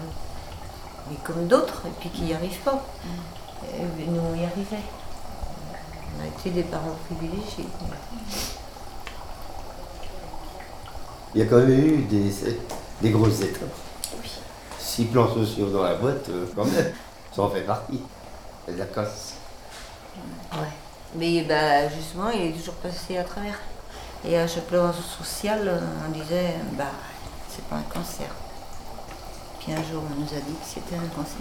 mais 1.09 1.17
comme 1.23 1.47
d'autres, 1.47 1.83
et 1.87 1.91
puis 2.01 2.09
qui 2.09 2.23
n'y 2.23 2.35
arrivent 2.35 2.59
pas. 2.65 2.85
Euh, 3.73 3.87
nous, 4.09 4.21
on 4.21 4.35
y 4.35 4.45
arrivait. 4.45 4.83
On 6.19 6.25
a 6.25 6.27
été 6.27 6.51
des 6.51 6.65
parents 6.65 6.97
privilégiés. 7.07 7.69
Il 11.37 11.41
y 11.41 11.45
a 11.45 11.47
quand 11.47 11.59
même 11.59 11.71
eu 11.71 11.99
des, 12.03 12.33
des 13.01 13.11
grosses 13.11 13.43
étapes. 13.43 13.69
Six 14.77 15.05
plans 15.05 15.33
sociaux 15.33 15.71
dans 15.71 15.85
la 15.85 15.95
boîte, 15.95 16.29
quand 16.57 16.65
même, 16.65 16.93
ça 17.33 17.43
en 17.43 17.51
fait 17.51 17.61
partie. 17.61 18.01
La 18.67 18.87
casse. 18.87 19.35
Ouais. 20.53 20.69
Mais 21.15 21.43
bah, 21.43 21.89
justement, 21.89 22.31
il 22.31 22.43
est 22.43 22.53
toujours 22.53 22.75
passé 22.75 23.19
à 23.19 23.25
travers. 23.25 23.59
Et 24.25 24.39
à 24.39 24.47
chaque 24.47 24.67
plan 24.67 24.93
social, 24.93 25.81
on 26.07 26.11
disait, 26.11 26.55
bah, 26.73 26.85
c'est 27.49 27.65
pas 27.65 27.77
un 27.77 27.83
cancer. 27.83 28.29
Puis 29.61 29.73
un 29.73 29.83
jour, 29.83 30.03
on 30.11 30.21
nous 30.21 30.27
a 30.27 30.41
dit 30.41 30.55
que 30.55 30.67
c'était 30.67 30.97
un 30.97 31.09
cancer 31.09 31.41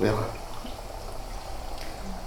On 0.00 0.02
verra. 0.02 0.26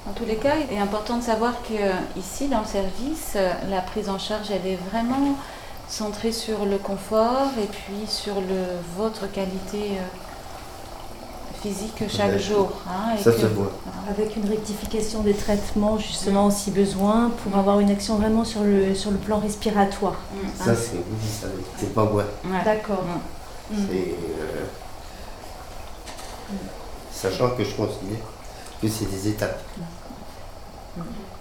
En 0.08 0.14
tous 0.14 0.26
les 0.26 0.36
cas, 0.36 0.56
il 0.58 0.76
est 0.76 0.81
important 0.92 1.18
de 1.18 1.24
savoir 1.24 1.54
que 1.64 2.20
ici, 2.20 2.50
dans 2.50 2.60
le 2.60 2.66
service, 2.66 3.38
la 3.70 3.80
prise 3.82 4.10
en 4.10 4.20
charge, 4.20 4.48
elle 4.52 4.70
est 4.70 4.80
vraiment 4.92 5.38
centrée 5.88 6.34
sur 6.34 6.66
le 6.66 6.78
confort 6.78 7.48
et 7.62 7.66
puis 7.68 8.06
sur 8.08 8.36
le, 8.36 8.66
votre 8.98 9.32
qualité 9.32 9.92
euh, 9.92 11.62
physique 11.62 12.04
chaque 12.10 12.32
Ouais. 12.34 12.40
jour. 12.40 12.72
hein, 12.90 13.16
et 13.18 13.24
Ça 13.24 13.32
que- 13.32 13.40
se 13.40 13.46
voit. 13.46 13.72
Avec 14.10 14.36
une 14.36 14.50
rectification 14.50 15.22
des 15.22 15.34
traitements, 15.34 15.98
justement, 15.98 16.50
si 16.52 16.72
besoin, 16.72 17.32
pour 17.42 17.58
avoir 17.58 17.80
une 17.80 17.90
action 17.92 18.16
vraiment 18.16 18.44
sur 18.44 18.62
le, 18.64 18.94
sur 18.94 19.12
le 19.12 19.18
plan 19.18 19.40
respiratoire. 19.40 20.16
Mm. 20.34 20.48
Ça, 20.66 20.76
c'est 20.76 20.96
oui, 20.98 21.28
ça, 21.42 21.48
c'est 21.78 21.94
pas 21.94 22.04
moi. 22.04 22.24
Ouais. 22.46 22.64
D'accord. 22.66 23.04
Mm. 23.72 23.76
Mm. 23.82 23.88
Euh, 23.94 24.66
Sachant 27.14 27.52
que 27.52 27.64
je 27.64 27.76
considère 27.76 28.18
que 28.82 28.88
c'est 28.90 29.06
des 29.06 29.28
étapes. 29.30 29.62
Vrai 30.96 31.41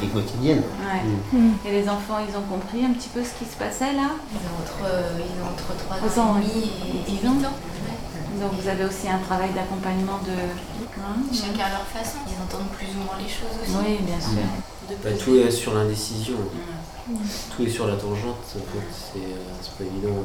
vie 0.00 0.08
quotidienne. 0.08 0.62
Ouais. 0.80 1.38
Mm. 1.38 1.52
Et 1.66 1.70
les 1.72 1.88
enfants, 1.88 2.18
ils 2.26 2.36
ont 2.36 2.42
compris 2.42 2.84
un 2.84 2.92
petit 2.92 3.08
peu 3.08 3.22
ce 3.24 3.34
qui 3.38 3.44
se 3.50 3.56
passait 3.56 3.92
là 3.92 4.10
Ils 4.32 4.44
ont 4.46 4.56
entre, 4.62 4.84
euh, 4.84 5.18
ils 5.18 5.42
ont 5.42 5.48
entre 5.52 5.76
3 5.84 5.96
Trois 5.96 6.22
ans 6.22 6.30
ans, 6.34 6.38
et 6.38 6.42
demi 6.46 6.70
et, 7.06 7.12
et 7.12 7.18
8 7.22 7.28
ans. 7.46 7.52
Donc 8.40 8.52
vous 8.60 8.68
avez 8.68 8.84
aussi 8.84 9.08
un 9.08 9.18
travail 9.18 9.50
d'accompagnement 9.54 10.18
de... 10.26 10.36
Hein 11.00 11.16
Chacun 11.32 11.64
à 11.66 11.70
leur 11.70 11.86
façon. 11.88 12.18
Ils 12.28 12.36
entendent 12.42 12.68
plus 12.76 12.88
ou 12.88 13.04
moins 13.04 13.16
les 13.18 13.28
choses 13.28 13.56
aussi. 13.62 13.72
Oui, 13.80 13.98
bien 14.04 14.20
sûr. 14.20 14.44
De 14.90 14.94
Bah, 15.02 15.16
tout 15.18 15.34
est 15.36 15.50
sur 15.50 15.72
l'indécision. 15.74 16.36
Tout 17.56 17.62
est 17.64 17.70
sur 17.70 17.86
la 17.86 17.94
tangente. 17.96 18.44
En 18.56 18.66
fait, 18.72 18.86
c'est 18.92 19.18
euh, 19.24 19.40
c'est 19.62 19.72
pas 19.78 19.84
évident 19.84 20.20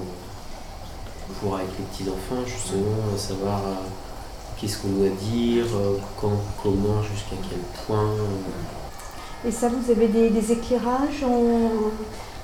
pour 1.40 1.56
avec 1.56 1.68
les 1.80 1.86
petits 1.86 2.10
enfants 2.10 2.44
justement 2.46 3.16
savoir 3.18 3.60
euh, 3.60 3.75
qu'est-ce 4.60 4.80
qu'on 4.80 4.90
doit 4.90 5.10
dire, 5.10 5.66
euh, 5.74 5.98
quand, 6.20 6.42
comment, 6.62 7.01
jusqu'à 7.04 7.36
quel 7.50 7.60
point. 7.86 7.98
euh. 8.12 8.81
Et 9.48 9.52
ça, 9.52 9.70
vous 9.70 9.92
avez 9.92 10.08
des, 10.08 10.30
des 10.30 10.52
éclairages 10.52 11.24
en- 11.24 11.92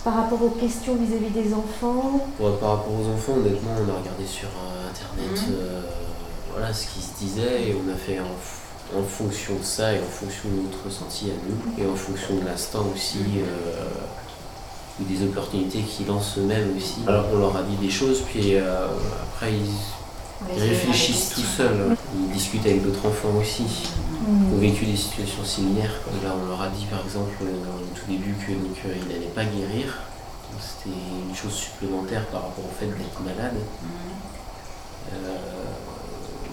par 0.04 0.16
rapport 0.16 0.42
aux 0.42 0.50
questions 0.51 0.96
vis-à-vis 0.96 1.30
des 1.32 1.54
enfants? 1.54 2.27
Par 2.39 2.48
rapport 2.70 2.94
aux 2.94 3.08
enfants, 3.13 3.34
honnêtement, 3.34 3.72
on 3.77 3.89
a 3.94 4.00
regardé 4.00 4.25
sur 4.25 4.48
euh, 4.48 4.89
internet 4.89 5.42
Mhm. 5.48 5.54
euh, 5.56 5.82
voilà, 6.54 6.74
ce 6.74 6.88
qui 6.88 7.01
se 7.01 7.13
disait 7.20 7.68
et 7.70 7.75
on 7.75 7.92
a 7.92 7.96
fait 7.96 8.20
en, 8.20 9.04
fonction 9.04 9.56
de 9.56 9.63
ça 9.63 9.94
et 9.94 10.00
en 10.00 10.10
fonction 10.10 10.50
de 10.50 10.63
notre 10.63 10.86
ressenti 10.86 11.25
à 11.30 11.34
nous 11.48 11.84
et 11.84 11.88
en 11.88 11.96
fonction 11.96 12.36
de 12.36 12.46
l'instant 12.46 12.86
aussi 12.96 13.20
euh, 13.38 13.84
ou 15.00 15.04
des 15.04 15.24
opportunités 15.25 15.80
qu'ils 15.82 16.08
lancent 16.08 16.38
eux-mêmes 16.38 16.74
aussi. 16.75 16.96
Alors 17.06 17.25
on 17.34 17.38
leur 17.38 17.56
a 17.58 17.63
dit 17.63 17.75
des 17.75 17.92
choses 17.92 18.22
puis 18.22 18.56
euh, 18.56 18.88
après 19.24 19.51
ils, 19.51 19.70
ils 20.56 20.62
réfléchissent 20.62 21.29
tout 21.29 21.41
seuls. 21.41 21.96
Ils 22.20 22.34
discutent 22.34 22.65
avec 22.65 22.84
d'autres 22.84 23.06
enfants 23.08 23.36
aussi 23.39 23.63
qui 23.63 23.89
ont 24.53 24.58
vécu 24.58 24.86
des 24.86 24.96
situations 24.96 25.44
similaires. 25.44 25.94
Là 26.24 26.34
on 26.41 26.48
leur 26.50 26.62
a 26.62 26.70
dit 26.70 26.86
par 26.86 27.03
exemple 27.03 27.32
euh, 27.44 27.48
au 27.48 27.98
tout 27.98 28.06
début 28.10 28.34
que 28.46 28.51
donc, 28.53 28.77
euh, 28.86 28.94
ils 29.01 29.08
n'allaient 29.13 29.32
pas 29.34 29.46
guérir. 29.46 30.00
C'était 30.60 30.96
une 31.29 31.36
chose 31.36 31.53
supplémentaire 31.53 32.25
par 32.27 32.41
rapport 32.44 32.65
au 32.65 32.74
fait 32.79 32.88
d'être 32.88 33.22
malade. 33.24 33.56
Euh, 35.13 35.36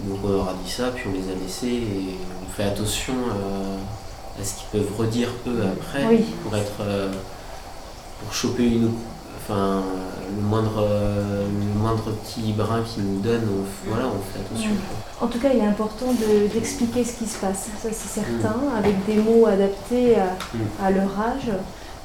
donc 0.09 0.19
on 0.25 0.29
leur 0.29 0.49
a 0.51 0.55
dit 0.65 0.71
ça, 0.71 0.91
puis 0.95 1.05
on 1.09 1.13
les 1.13 1.33
a 1.33 1.35
laissés 1.43 1.67
et 1.69 2.17
on 2.47 2.51
fait 2.53 2.65
attention 2.65 3.15
euh, 3.15 3.79
à 4.41 4.45
ce 4.45 4.55
qu'ils 4.55 4.81
peuvent 4.81 4.97
redire 4.99 5.29
eux 5.47 5.63
après 5.73 6.05
Oui. 6.07 6.25
pour 6.43 6.57
être 6.57 6.81
euh, 6.81 7.11
pour 8.23 8.35
choper 8.35 8.67
une 8.67 8.93
enfin 9.49 9.83
le 10.37 10.43
moindre 10.43 10.87
le 10.87 11.79
moindre 11.81 12.03
petit 12.25 12.53
brin 12.53 12.81
qu'ils 12.83 13.05
nous 13.05 13.21
donnent, 13.21 13.47
on, 13.51 13.89
voilà, 13.91 14.07
on 14.07 14.21
fait 14.33 14.41
attention. 14.41 14.71
En 15.21 15.27
tout 15.27 15.39
cas, 15.39 15.49
il 15.53 15.61
est 15.61 15.67
important 15.67 16.07
de- 16.13 16.49
d'expliquer 16.53 17.05
ce 17.05 17.13
qui 17.19 17.27
se 17.27 17.39
passe, 17.39 17.69
ça 17.83 17.89
c'est 17.93 18.21
certain, 18.21 18.57
avec 18.77 19.05
des 19.07 19.17
mots 19.17 19.47
adaptés 19.47 20.17
à, 20.17 20.35
Mm. 20.55 20.59
à 20.87 20.91
leur 20.91 21.21
âge. 21.21 21.51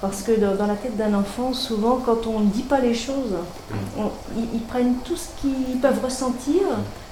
Parce 0.01 0.21
que 0.21 0.31
dans, 0.39 0.55
dans 0.55 0.67
la 0.67 0.75
tête 0.75 0.95
d'un 0.95 1.13
enfant, 1.13 1.53
souvent, 1.53 1.97
quand 2.05 2.25
on 2.27 2.39
ne 2.41 2.45
dit 2.45 2.63
pas 2.63 2.79
les 2.79 2.93
choses, 2.93 3.35
on- 3.97 4.11
ils, 4.37 4.47
ils 4.55 4.61
prennent 4.61 4.95
tout 5.03 5.15
ce 5.17 5.27
qu'ils 5.41 5.77
peuvent 5.81 6.01
ressentir 6.03 6.61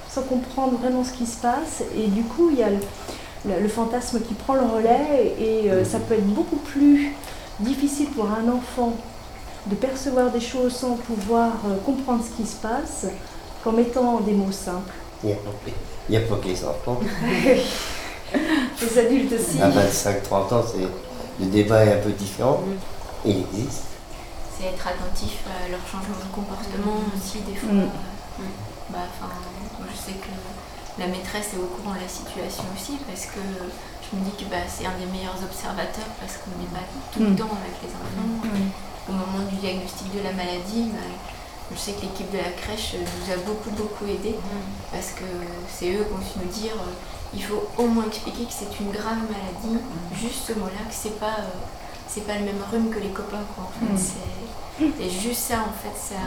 sans 0.10 0.22
comprendre 0.22 0.78
vraiment 0.82 1.04
ce 1.04 1.12
qui 1.14 1.26
se 1.26 1.38
passe. 1.42 1.84
Et 1.98 2.08
du 2.08 2.24
coup, 2.24 2.50
il 2.52 2.60
y 2.60 2.64
a 2.64 2.70
le, 2.70 2.78
le- 3.46 3.62
le 3.62 3.68
fantasme 3.70 4.20
qui 4.22 4.34
prend 4.36 4.54
le 4.56 4.62
relais 4.62 5.36
et 5.40 5.70
euh, 5.72 5.84
ça 5.84 6.00
peut 6.00 6.14
être 6.14 6.28
beaucoup 6.28 6.56
plus 6.58 7.14
difficile 7.60 8.08
pour 8.16 8.26
un 8.26 8.50
enfant 8.52 8.94
de 9.70 9.76
percevoir 9.76 10.32
des 10.32 10.40
choses 10.42 10.76
sans 10.76 10.96
pouvoir 10.96 11.52
euh, 11.66 11.78
comprendre 11.86 12.24
ce 12.24 12.42
qui 12.42 12.48
se 12.50 12.56
passe 12.58 13.06
qu'en 13.64 13.72
mettant 13.74 14.20
des 14.22 14.32
mots 14.34 14.52
simples. 14.52 14.94
Il 15.24 15.28
n'y 15.30 16.18
a, 16.18 16.22
pas- 16.22 16.36
que 16.38 16.48
les 16.48 16.64
enfants. 16.64 17.00
Les 18.82 19.00
adultes 19.00 19.34
aussi. 19.34 19.62
À 19.62 19.70
25-30 19.70 20.54
ans, 20.54 20.64
c'est, 20.66 20.84
le 21.40 21.46
débat 21.50 21.86
est 21.86 21.94
un 21.94 22.02
peu 22.04 22.12
différent. 22.12 22.62
Il 23.26 23.38
existe. 23.40 23.84
C'est 24.58 24.68
être 24.68 24.88
attentif 24.88 25.40
à 25.48 25.70
leur 25.70 25.80
changement 25.88 26.18
de 26.20 26.30
comportement 26.36 26.98
aussi, 27.16 27.40
des 27.42 27.56
fois. 27.56 27.72
Mm. 27.74 27.80
euh, 27.80 28.44
bah, 28.90 29.08
je 29.92 29.98
sais 29.98 30.18
que 30.18 30.30
la 31.00 31.08
maîtresse 31.08 31.54
est 31.54 31.62
au 31.62 31.68
courant 31.72 31.96
de 31.96 32.02
la 32.02 32.10
situation 32.10 32.64
aussi, 32.76 32.98
parce 33.08 33.26
que 33.28 33.40
je 33.40 34.10
me 34.18 34.24
dis 34.26 34.36
que 34.38 34.50
bah, 34.50 34.66
c'est 34.68 34.86
un 34.86 34.98
des 35.00 35.06
meilleurs 35.12 35.38
observateurs, 35.42 36.10
parce 36.20 36.38
qu'on 36.42 36.52
n'est 36.60 36.72
pas 36.74 36.86
tout 37.14 37.20
le 37.24 37.32
Mm. 37.32 37.36
temps 37.38 37.54
avec 37.58 37.76
les 37.82 37.92
enfants. 37.96 38.37
Du 39.58 39.66
diagnostic 39.66 40.14
de 40.14 40.22
la 40.24 40.32
maladie, 40.34 40.92
bah, 40.94 41.00
je 41.74 41.78
sais 41.80 41.94
que 41.94 42.02
l'équipe 42.02 42.30
de 42.32 42.38
la 42.38 42.52
crèche 42.52 42.94
nous 42.94 43.34
a 43.34 43.38
beaucoup, 43.38 43.72
beaucoup 43.72 44.06
aidés, 44.06 44.36
parce 44.92 45.12
que 45.18 45.24
c'est 45.68 45.94
eux 45.94 46.06
qui 46.06 46.14
ont 46.14 46.22
su 46.22 46.38
nous 46.46 46.52
dire 46.52 46.74
euh, 46.74 46.92
il 47.34 47.42
faut 47.44 47.64
au 47.78 47.88
moins 47.88 48.06
expliquer 48.06 48.44
que 48.46 48.52
c'est 48.54 48.80
une 48.80 48.92
grave 48.92 49.18
maladie, 49.32 49.82
juste 50.14 50.46
ce 50.48 50.54
mot-là, 50.54 50.84
que 50.88 50.94
c'est 50.94 51.20
pas, 51.20 51.38
euh, 51.40 51.58
c'est 52.08 52.28
pas 52.28 52.36
le 52.36 52.46
même 52.46 52.62
rhume 52.72 52.90
que 52.92 53.00
les 53.00 53.10
copains. 53.10 53.42
Quoi, 53.56 53.64
en 53.66 53.88
fait. 53.88 53.94
Mm. 53.94 53.98
C'est- 53.98 55.04
Et 55.04 55.10
juste 55.10 55.42
ça, 55.42 55.56
en 55.68 55.74
fait, 55.74 55.98
ça, 55.98 56.22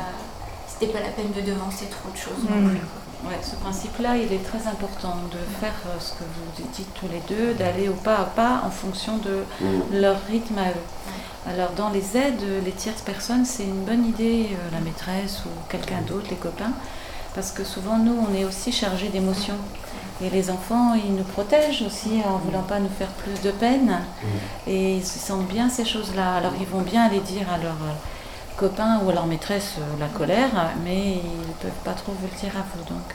c'était 0.66 0.92
pas 0.92 0.98
la 1.00 1.10
peine 1.10 1.30
de 1.30 1.40
devancer 1.40 1.86
trop 1.86 2.10
de 2.10 2.16
choses 2.16 2.42
non 2.50 2.56
Mm. 2.56 2.70
plus. 2.70 2.80
quoi. 2.80 2.99
Ouais, 3.26 3.38
ce 3.42 3.54
principe-là, 3.56 4.16
il 4.16 4.32
est 4.32 4.42
très 4.42 4.66
important 4.66 5.14
de 5.30 5.38
faire 5.60 5.74
euh, 5.86 5.98
ce 6.00 6.12
que 6.12 6.24
vous 6.24 6.62
dites 6.72 6.88
tous 6.94 7.06
les 7.08 7.20
deux, 7.28 7.52
d'aller 7.54 7.88
au 7.88 7.92
pas 7.92 8.16
à 8.16 8.24
pas 8.24 8.62
en 8.66 8.70
fonction 8.70 9.18
de 9.18 9.44
Mm. 9.60 10.00
leur 10.00 10.16
rythme 10.28 10.58
à 10.58 10.70
eux. 10.70 11.50
Alors 11.50 11.70
dans 11.76 11.90
les 11.90 12.16
aides, 12.16 12.42
les 12.64 12.72
tierces 12.72 13.02
personnes, 13.02 13.44
c'est 13.44 13.64
une 13.64 13.84
bonne 13.84 14.06
idée, 14.06 14.48
euh, 14.52 14.56
la 14.72 14.80
maîtresse 14.80 15.42
ou 15.46 15.50
quelqu'un 15.70 16.00
d'autre, 16.06 16.26
les 16.30 16.36
copains, 16.36 16.72
parce 17.34 17.50
que 17.52 17.62
souvent 17.64 17.98
nous, 17.98 18.16
on 18.28 18.34
est 18.34 18.44
aussi 18.44 18.72
chargés 18.72 19.08
d'émotions. 19.08 19.58
Et 20.22 20.28
les 20.28 20.50
enfants, 20.50 20.92
ils 20.94 21.14
nous 21.14 21.24
protègent 21.24 21.82
aussi 21.82 22.20
en 22.26 22.36
voulant 22.38 22.62
pas 22.62 22.78
nous 22.78 22.90
faire 22.98 23.08
plus 23.08 23.40
de 23.42 23.50
peine. 23.50 23.98
Et 24.66 24.96
ils 24.96 25.06
se 25.06 25.18
sentent 25.18 25.48
bien 25.48 25.70
ces 25.70 25.86
choses-là. 25.86 26.34
Alors 26.36 26.52
ils 26.60 26.66
vont 26.66 26.82
bien 26.82 27.04
aller 27.04 27.20
dire 27.20 27.46
à 27.50 27.56
leurs 27.56 27.72
euh, 27.72 27.94
copains 28.60 29.00
ou 29.04 29.10
à 29.10 29.12
leur 29.14 29.26
maîtresse 29.26 29.76
euh, 29.78 29.82
la 29.98 30.06
colère, 30.08 30.50
mais 30.84 31.00
ils 31.14 31.48
ne 31.48 31.54
peuvent 31.62 31.82
pas 31.84 31.92
trop 31.94 32.12
vous 32.12 32.28
le 32.32 32.38
dire 32.38 32.52
à 32.56 32.64
vous. 32.76 32.84
Donc. 32.94 33.08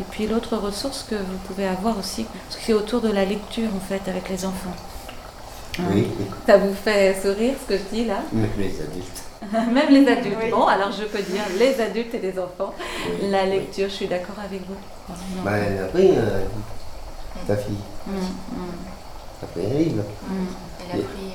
Et 0.00 0.04
puis 0.10 0.26
l'autre 0.26 0.56
ressource 0.56 1.04
que 1.08 1.14
vous 1.14 1.38
pouvez 1.46 1.66
avoir 1.66 1.98
aussi, 1.98 2.26
c'est 2.48 2.72
autour 2.72 3.00
de 3.02 3.10
la 3.12 3.24
lecture 3.24 3.68
en 3.76 3.80
fait 3.80 4.02
avec 4.10 4.28
les 4.30 4.44
enfants. 4.46 4.74
Hein. 5.78 5.82
Oui, 5.94 6.08
Ça 6.46 6.56
vous 6.56 6.74
fait 6.74 7.14
sourire 7.22 7.54
ce 7.62 7.66
que 7.74 7.78
je 7.78 7.94
dis 7.96 8.04
là? 8.06 8.20
Même 8.32 8.50
les 8.58 8.74
adultes. 8.80 9.22
Même 9.72 9.90
les 9.90 10.10
adultes. 10.10 10.50
Bon, 10.50 10.66
alors 10.66 10.90
je 10.90 11.04
peux 11.04 11.22
dire 11.22 11.42
les 11.58 11.80
adultes 11.80 12.14
et 12.14 12.18
les 12.18 12.38
enfants. 12.38 12.74
Oui, 13.22 13.30
La 13.30 13.44
oui. 13.44 13.50
lecture, 13.50 13.88
je 13.88 13.94
suis 13.94 14.08
d'accord 14.08 14.36
avec 14.44 14.62
vous. 14.66 14.74
Non. 15.08 15.42
Bah, 15.44 15.52
elle 15.58 15.78
a 15.84 15.86
pris, 15.88 16.10
euh, 16.16 16.40
ta 17.46 17.56
fille. 17.56 17.76
Mm, 18.06 18.12
mm, 18.16 18.72
Ça 19.40 19.46
fait 19.54 19.68
rire. 19.76 19.92
mm. 20.26 20.46
Elle 20.92 21.00
a 21.00 21.04
pris. 21.04 21.27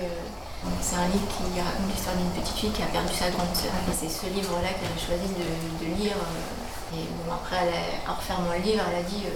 C'est 0.82 0.96
un 0.96 1.08
livre 1.08 1.28
qui 1.28 1.44
raconte 1.60 1.88
l'histoire 1.92 2.16
d'une 2.16 2.32
petite 2.32 2.56
fille 2.56 2.72
qui 2.72 2.84
a 2.84 2.88
perdu 2.92 3.12
sa 3.14 3.30
grande 3.32 3.52
sœur. 3.56 3.72
Et 3.88 3.96
c'est 3.96 4.10
ce 4.12 4.28
livre-là 4.32 4.72
qu'elle 4.76 4.92
a 4.96 5.00
choisi 5.00 5.28
de, 5.36 5.48
de 5.82 5.88
lire. 6.00 6.16
euh, 6.16 6.96
et 6.96 7.04
bon, 7.10 7.34
après, 7.34 7.58
elle 7.68 7.74
a- 7.74 8.12
en 8.12 8.16
refermant 8.16 8.52
le 8.54 8.62
livre, 8.62 8.84
elle 8.88 9.00
a 9.02 9.06
dit 9.08 9.24
euh, 9.26 9.36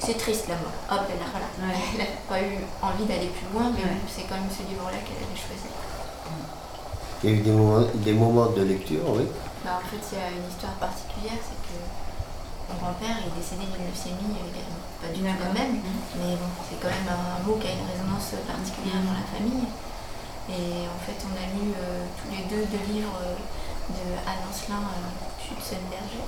C'est 0.00 0.16
triste 0.18 0.48
la 0.48 0.56
mort. 0.60 0.74
Hop, 0.90 1.06
elle 1.08 1.20
a, 1.22 1.28
voilà. 1.30 1.48
Ouais. 1.60 1.78
Elle 1.94 1.98
n'a 2.04 2.10
pas 2.28 2.40
eu 2.40 2.60
envie 2.82 3.04
d'aller 3.06 3.30
plus 3.32 3.46
loin, 3.52 3.68
mais 3.74 3.84
Ouais. 3.84 4.00
c'est 4.08 4.24
quand 4.28 4.36
même 4.40 4.50
ce 4.52 4.64
livre-là 4.68 4.98
qu'elle 5.04 5.22
avait 5.22 5.36
choisi. 5.38 5.68
Il 7.24 7.30
y 7.30 7.32
a 7.32 7.36
eu 7.36 7.40
des 7.40 7.50
moments, 7.52 7.86
des 7.94 8.12
moments 8.12 8.50
de 8.52 8.62
lecture, 8.62 9.02
oui. 9.16 9.24
Bah, 9.64 9.80
en 9.80 9.84
fait, 9.88 9.98
il 10.12 10.18
y 10.18 10.22
a 10.22 10.28
une 10.30 10.46
histoire 10.46 10.76
particulière, 10.76 11.40
c'est 11.40 11.58
que 11.64 11.74
mon 12.68 12.76
grand-père 12.76 13.16
est 13.24 13.32
décédé 13.34 13.64
d'une 13.72 13.88
leucémie 13.88 14.36
euh, 14.36 14.50
également. 14.52 14.82
Pas 15.00 15.08
du 15.12 15.20
tout 15.20 15.26
la 15.26 15.32
D'accord. 15.32 15.54
même, 15.56 15.80
mais 16.20 16.32
bon, 16.36 16.50
c'est 16.68 16.76
quand 16.80 16.92
même 16.92 17.08
un 17.08 17.40
mot 17.44 17.56
qui 17.56 17.66
a 17.68 17.74
une 17.76 17.88
résonance 17.88 18.36
particulière 18.44 19.00
dans 19.04 19.16
la 19.16 19.26
famille. 19.32 19.68
Et 20.48 20.86
en 20.86 20.98
fait, 21.04 21.18
on 21.26 21.34
a 21.34 21.46
lu 21.58 21.74
euh, 21.74 22.04
tous 22.18 22.30
les 22.30 22.44
deux 22.46 22.64
deux 22.66 22.84
livres 22.92 23.18
euh, 23.22 23.34
de 23.90 24.04
Anne 24.26 24.42
Ancelin, 24.48 24.78
euh, 24.78 25.10
Schützenberger, 25.42 26.22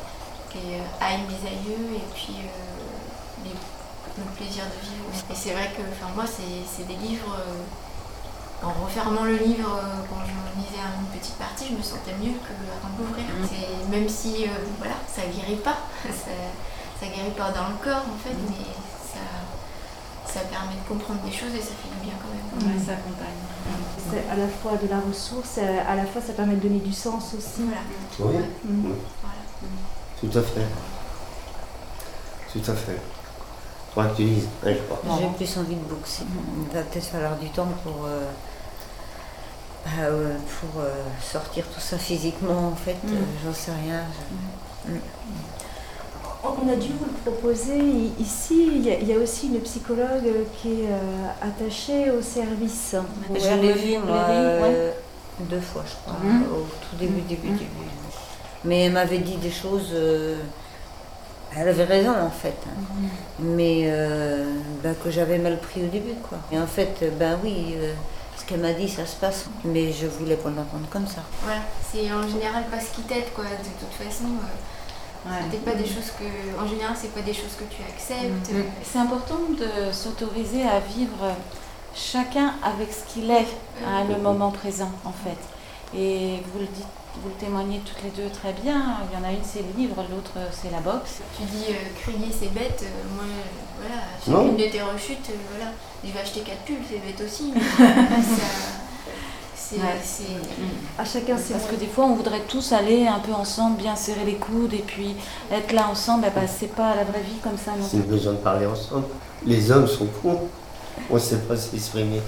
qui 0.50 0.58
est 0.74 0.80
euh, 0.80 1.00
Aïe 1.00 1.22
mes 1.28 1.42
aïeux 1.48 1.94
et 1.94 2.04
puis 2.14 2.36
euh, 2.42 3.44
les- 3.44 3.54
Le 4.18 4.24
plaisir 4.34 4.64
de 4.66 4.78
vivre. 4.82 5.06
Et 5.30 5.34
c'est 5.36 5.52
vrai 5.54 5.70
que 5.76 5.82
enfin, 5.94 6.10
moi, 6.14 6.24
c'est 6.26 6.64
c'est 6.66 6.86
des 6.88 6.96
livres. 6.96 7.36
euh, 7.38 7.62
en 8.60 8.74
refermant 8.84 9.22
le 9.22 9.36
livre, 9.36 9.70
euh, 9.78 10.02
quand 10.10 10.18
je 10.26 10.34
lisais 10.58 10.82
une 10.82 11.06
petite 11.16 11.36
partie, 11.38 11.68
je 11.70 11.74
me 11.78 11.82
sentais 11.82 12.10
mieux 12.18 12.34
qu'avant 12.42 12.90
de 12.90 12.98
l'ouvrir. 13.06 13.22
Mm. 13.30 13.46
C'est- 13.46 13.86
Même 13.86 14.08
si 14.08 14.46
euh, 14.50 14.58
voilà, 14.82 14.98
ça 15.06 15.22
guérit 15.30 15.62
pas, 15.62 15.78
ça, 16.10 16.34
ça 16.98 17.06
guérit 17.06 17.30
pas 17.38 17.52
dans 17.54 17.68
le 17.70 17.78
corps 17.78 18.02
en 18.10 18.18
fait, 18.18 18.34
mais 18.50 18.66
ça, 19.14 19.22
ça 20.26 20.40
permet 20.50 20.74
de 20.74 20.86
comprendre 20.90 21.20
des 21.22 21.30
choses 21.30 21.54
et 21.54 21.62
ça 21.62 21.74
fait 21.78 21.86
du 21.94 22.00
bien 22.02 22.18
quand 22.18 22.32
même. 22.34 22.50
Ouais, 22.66 22.74
ça 22.82 22.98
accompagne. 22.98 23.38
C'est 24.10 24.24
à 24.30 24.36
la 24.36 24.48
fois 24.48 24.72
de 24.82 24.88
la 24.88 25.00
ressource, 25.00 25.58
et 25.58 25.78
à 25.78 25.94
la 25.96 26.04
fois 26.06 26.20
ça 26.22 26.32
permet 26.32 26.54
de 26.56 26.60
donner 26.60 26.78
du 26.80 26.92
sens 26.92 27.34
aussi. 27.36 27.62
Voilà. 28.18 28.36
Oui, 28.38 28.44
Mm. 28.64 28.92
Voilà. 29.22 30.30
tout 30.32 30.38
à 30.38 30.42
fait. 30.42 30.66
Tout 32.52 32.70
à 32.70 32.74
fait. 32.74 32.98
Toi, 33.94 34.06
tu 34.16 34.22
lises, 34.22 34.48
je 34.64 34.72
crois. 34.74 35.00
J'ai 35.18 35.26
plus 35.44 35.58
envie 35.58 35.74
de 35.74 35.80
boxer. 35.84 36.24
Il 36.70 36.74
va 36.76 36.82
peut-être 36.82 37.04
falloir 37.06 37.36
du 37.36 37.48
temps 37.50 37.68
pour, 37.82 38.04
euh, 38.06 38.24
bah, 39.84 39.90
euh, 40.02 40.36
pour 40.60 40.80
euh, 40.80 40.88
sortir 41.22 41.64
tout 41.74 41.80
ça 41.80 41.98
physiquement, 41.98 42.68
en 42.68 42.76
fait. 42.76 42.96
Mm. 43.04 43.08
Euh, 43.14 43.20
J'en 43.44 43.52
sais 43.54 43.72
rien. 43.72 44.02
je- 44.86 44.92
Mm. 44.92 45.00
On 46.44 46.68
a 46.72 46.76
dû 46.76 46.88
vous 46.88 47.06
le 47.06 47.30
proposer 47.30 47.78
ici. 48.20 48.68
Il 48.76 48.86
y, 48.86 48.90
a, 48.92 48.98
il 48.98 49.08
y 49.08 49.12
a 49.12 49.18
aussi 49.18 49.48
une 49.48 49.60
psychologue 49.60 50.28
qui 50.60 50.82
est 50.82 50.86
euh, 50.88 51.26
attachée 51.42 52.10
au 52.10 52.22
service. 52.22 52.94
Je 53.34 53.60
l'ai 53.60 53.72
vu, 53.72 53.98
moi, 53.98 54.16
ouais. 54.16 54.60
euh, 54.62 54.90
deux 55.40 55.60
fois, 55.60 55.82
je 55.86 55.94
crois, 56.02 56.18
Mhm. 56.22 56.42
au 56.44 56.60
tout 56.62 56.96
début, 56.98 57.20
début, 57.22 57.48
Mhm. 57.48 57.54
début. 57.58 57.68
Mais 58.64 58.84
elle 58.84 58.92
m'avait 58.92 59.18
dit 59.18 59.36
des 59.36 59.50
choses. 59.50 59.90
euh, 59.92 60.36
elle 61.56 61.68
avait 61.68 61.84
raison, 61.84 62.10
en 62.12 62.30
fait. 62.30 62.54
hein. 62.66 62.82
Mais 63.40 63.82
euh, 63.86 64.44
bah, 64.82 64.90
que 65.02 65.10
j'avais 65.10 65.38
mal 65.38 65.58
pris 65.58 65.82
au 65.82 65.86
début, 65.88 66.14
quoi. 66.28 66.38
Et 66.52 66.58
en 66.58 66.66
fait, 66.66 67.02
ben 67.18 67.38
oui, 67.42 67.74
euh, 67.76 67.94
ce 68.36 68.44
qu'elle 68.44 68.60
m'a 68.60 68.72
dit, 68.74 68.88
ça 68.88 69.06
se 69.06 69.16
passe. 69.16 69.46
Mais 69.64 69.90
je 69.92 70.06
voulais 70.06 70.36
pas 70.36 70.50
l'entendre 70.50 70.86
comme 70.90 71.06
ça. 71.06 71.22
Voilà, 71.42 71.60
c'est 71.90 72.12
en 72.12 72.22
général 72.28 72.64
pas 72.70 72.78
ce 72.80 72.94
qui 72.94 73.02
t'aide 73.02 73.32
quoi. 73.34 73.44
De 73.44 73.50
toute 73.80 74.06
façon, 74.06 74.24
euh, 74.26 74.46
Ouais. 75.26 75.32
c'est 75.50 75.64
pas 75.64 75.74
des 75.74 75.84
choses 75.86 76.10
que. 76.18 76.62
En 76.62 76.66
général, 76.66 76.94
c'est 77.00 77.12
pas 77.12 77.22
des 77.22 77.34
choses 77.34 77.54
que 77.58 77.64
tu 77.64 77.82
acceptes. 77.82 78.52
Mm. 78.52 78.62
C'est 78.84 78.98
important 78.98 79.40
de 79.58 79.92
s'autoriser 79.92 80.62
à 80.62 80.80
vivre 80.80 81.34
chacun 81.94 82.54
avec 82.62 82.88
ce 82.92 83.12
qu'il 83.12 83.30
est 83.30 83.46
à 83.86 84.04
le 84.04 84.18
moment 84.18 84.50
présent, 84.50 84.90
en 85.04 85.12
fait. 85.12 85.38
Et 85.98 86.40
vous 86.52 86.60
le 86.60 86.66
dites, 86.66 86.86
vous 87.22 87.28
le 87.30 87.34
témoignez 87.34 87.80
toutes 87.84 88.02
les 88.04 88.10
deux 88.10 88.30
très 88.30 88.52
bien. 88.52 88.98
Il 89.10 89.18
y 89.18 89.20
en 89.20 89.26
a 89.26 89.32
une, 89.32 89.42
c'est 89.42 89.62
le 89.62 89.72
livre, 89.76 89.96
l'autre, 90.10 90.34
c'est 90.52 90.70
la 90.70 90.80
boxe. 90.80 91.20
Tu 91.36 91.42
dis 91.44 91.64
euh, 91.70 92.00
crier 92.00 92.28
c'est 92.30 92.52
bête, 92.52 92.82
euh, 92.84 93.14
moi 93.16 93.24
euh, 93.24 93.80
voilà, 93.80 94.02
chacune 94.44 94.56
de 94.56 94.70
tes 94.70 94.82
rechutes, 94.82 95.30
euh, 95.30 95.34
voilà, 95.56 95.72
je 96.04 96.12
vais 96.12 96.20
acheter 96.20 96.40
quatre 96.40 96.62
pulls, 96.64 96.76
c'est 96.88 96.98
bête 97.04 97.20
aussi. 97.26 97.52
mais 97.54 97.60
ça- 98.22 98.77
c'est, 99.70 99.76
Ouais. 99.76 99.82
c'est- 100.02 101.00
À 101.00 101.04
chacun 101.04 101.36
ses 101.38 101.52
Parce 101.54 101.66
que 101.66 101.76
des 101.76 101.86
fois, 101.86 102.06
on 102.06 102.14
voudrait 102.14 102.42
tous 102.48 102.72
aller 102.72 103.06
un 103.06 103.18
peu 103.18 103.32
ensemble, 103.32 103.76
bien 103.76 103.94
serrer 103.96 104.24
les 104.24 104.34
coudes, 104.36 104.72
et 104.74 104.84
puis 104.86 105.14
être 105.52 105.72
là 105.72 105.88
ensemble. 105.90 106.24
Eh 106.28 106.30
ben, 106.38 106.46
c'est 106.46 106.74
pas 106.74 106.94
la 106.96 107.04
vraie 107.04 107.20
vie 107.22 107.38
comme 107.42 107.56
ça, 107.56 107.72
non. 107.78 107.86
C'est 107.88 108.06
besoin 108.06 108.32
de 108.32 108.38
parler 108.38 108.66
ensemble. 108.66 109.04
Les 109.46 109.70
hommes 109.70 109.86
sont 109.86 110.06
cons. 110.22 110.40
On 111.10 111.14
ne 111.14 111.18
sait 111.20 111.36
pas 111.38 111.56
s'exprimer. 111.56 112.20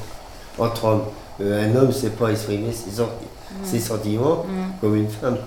Entre 0.59 0.85
hommes, 0.85 1.05
Euh, 1.43 1.65
un 1.67 1.75
homme 1.75 1.87
ne 1.87 1.93
sait 1.93 2.11
pas 2.11 2.29
exprimer 2.29 2.71
ses, 2.71 2.91
ses 3.65 3.81
sentiments 3.81 4.45
Mm. 4.47 4.73
comme 4.83 4.95
une 4.95 5.09
femme. 5.09 5.37
Mm. 5.37 5.39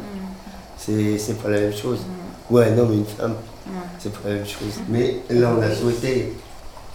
C'est 0.76 1.20
c'est 1.20 1.36
pas 1.36 1.50
la 1.50 1.60
même 1.60 1.76
chose. 1.76 2.00
Mm. 2.00 2.54
Ou 2.54 2.58
un 2.58 2.78
homme 2.80 2.94
et 2.94 2.96
une 2.98 3.06
femme, 3.06 3.36
Mm. 3.68 3.70
c'est 4.00 4.12
pas 4.12 4.30
la 4.30 4.36
même 4.38 4.46
chose. 4.48 4.80
Mais 4.90 5.20
là, 5.30 5.52
on 5.56 5.62
a 5.62 5.70
souhaité 5.76 6.34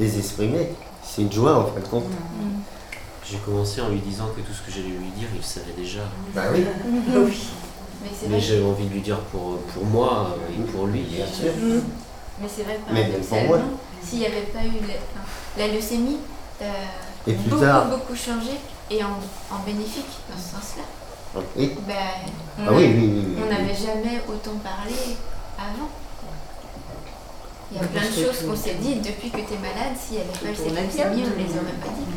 les 0.01 0.19
exprimer. 0.19 0.73
C'est 1.05 1.23
une 1.23 1.31
joie 1.33 1.57
en 1.59 1.67
fin 1.67 1.79
de 1.81 1.87
compte. 1.87 2.07
J'ai 3.31 3.37
commencé 3.39 3.81
en 3.83 3.89
lui 3.91 3.99
disant 4.01 4.29
que 4.35 4.41
tout 4.41 4.53
ce 4.55 4.63
que 4.63 4.71
j'allais 4.71 4.89
lui 4.89 5.11
dire, 5.17 5.29
il 5.33 5.37
le 5.39 5.43
savait 5.43 5.73
déjà. 5.77 6.01
Bah 6.35 6.43
oui, 6.53 6.65
Mais 8.03 8.09
c'est 8.19 8.29
Mais 8.29 8.41
j'avais 8.41 8.65
envie 8.65 8.87
de 8.87 8.95
lui 8.95 9.01
dire 9.03 9.19
pour, 9.33 9.59
pour 9.75 9.85
moi 9.85 10.35
euh, 10.39 10.55
et 10.63 10.65
pour 10.73 10.87
lui. 10.87 11.01
bien 11.03 11.27
sûr. 11.27 11.53
mais 12.41 12.49
c'est 12.49 12.63
vrai 12.63 12.79
Mais 12.91 13.03
même 13.09 13.21
pour 13.21 13.37
moi. 13.43 13.59
paradoxalement, 13.59 13.79
s'il 14.03 14.19
n'y 14.21 14.27
avait 14.27 14.41
pas 14.53 14.65
eu 14.65 14.81
la, 15.59 15.69
leucémie, 15.69 16.19
t'as 16.59 16.65
Et 17.27 17.35
plus 17.35 17.51
beaucoup, 17.51 17.63
tard. 17.63 17.87
beaucoup 17.89 18.15
changé 18.17 18.53
et 18.91 19.03
en, 19.05 19.09
en 19.55 19.59
bénéfique 19.67 20.07
dans 20.31 20.39
ce 20.41 20.53
sens-là. 20.55 20.85
Oui. 21.57 21.75
Ben, 21.87 21.95
on 22.59 22.63
Ah 22.67 22.71
a- 22.71 22.73
oui, 22.73 22.85
oui, 22.87 22.95
oui. 22.97 23.25
oui, 23.27 23.35
On 23.37 23.43
oui. 23.43 23.49
n'avait 23.51 23.75
jamais 23.75 24.23
autant 24.27 24.57
parlé 24.65 24.95
avant. 25.59 25.89
Il 27.71 27.77
y 27.77 27.81
a 27.81 27.85
plein 27.87 28.01
de 28.09 28.15
choses 28.15 28.49
qu'on 28.49 28.57
s'est 28.57 28.77
dites 28.81 29.03
depuis 29.03 29.29
que 29.29 29.37
tu 29.37 29.53
es 29.53 29.59
malade. 29.61 29.93
S'il 30.01 30.17
n'y 30.17 30.23
avait 30.23 30.33
pas 30.33 30.47
eu 30.49 30.55
tout 30.55 30.63
cette 30.65 30.73
tournait 30.73 30.87
leucémie, 30.87 31.23
on 31.29 31.37
ne 31.37 31.45
les 31.45 31.53
aurait 31.53 31.79
pas 31.85 31.93
dit. 31.93 32.09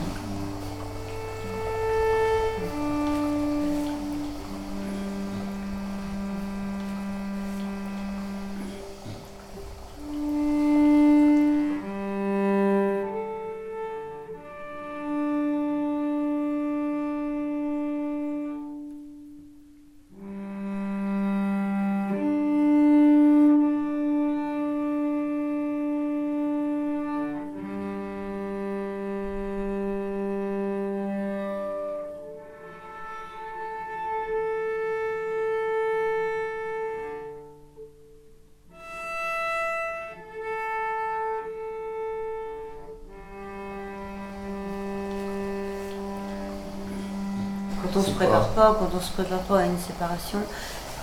Quand 47.92 48.00
on 48.00 48.04
se 48.04 48.12
prépare 48.12 48.48
pas, 48.50 48.76
quand 48.80 48.90
on 48.96 49.02
se 49.02 49.12
prépare 49.12 49.40
pas 49.40 49.60
à 49.60 49.66
une 49.66 49.80
séparation, 49.80 50.40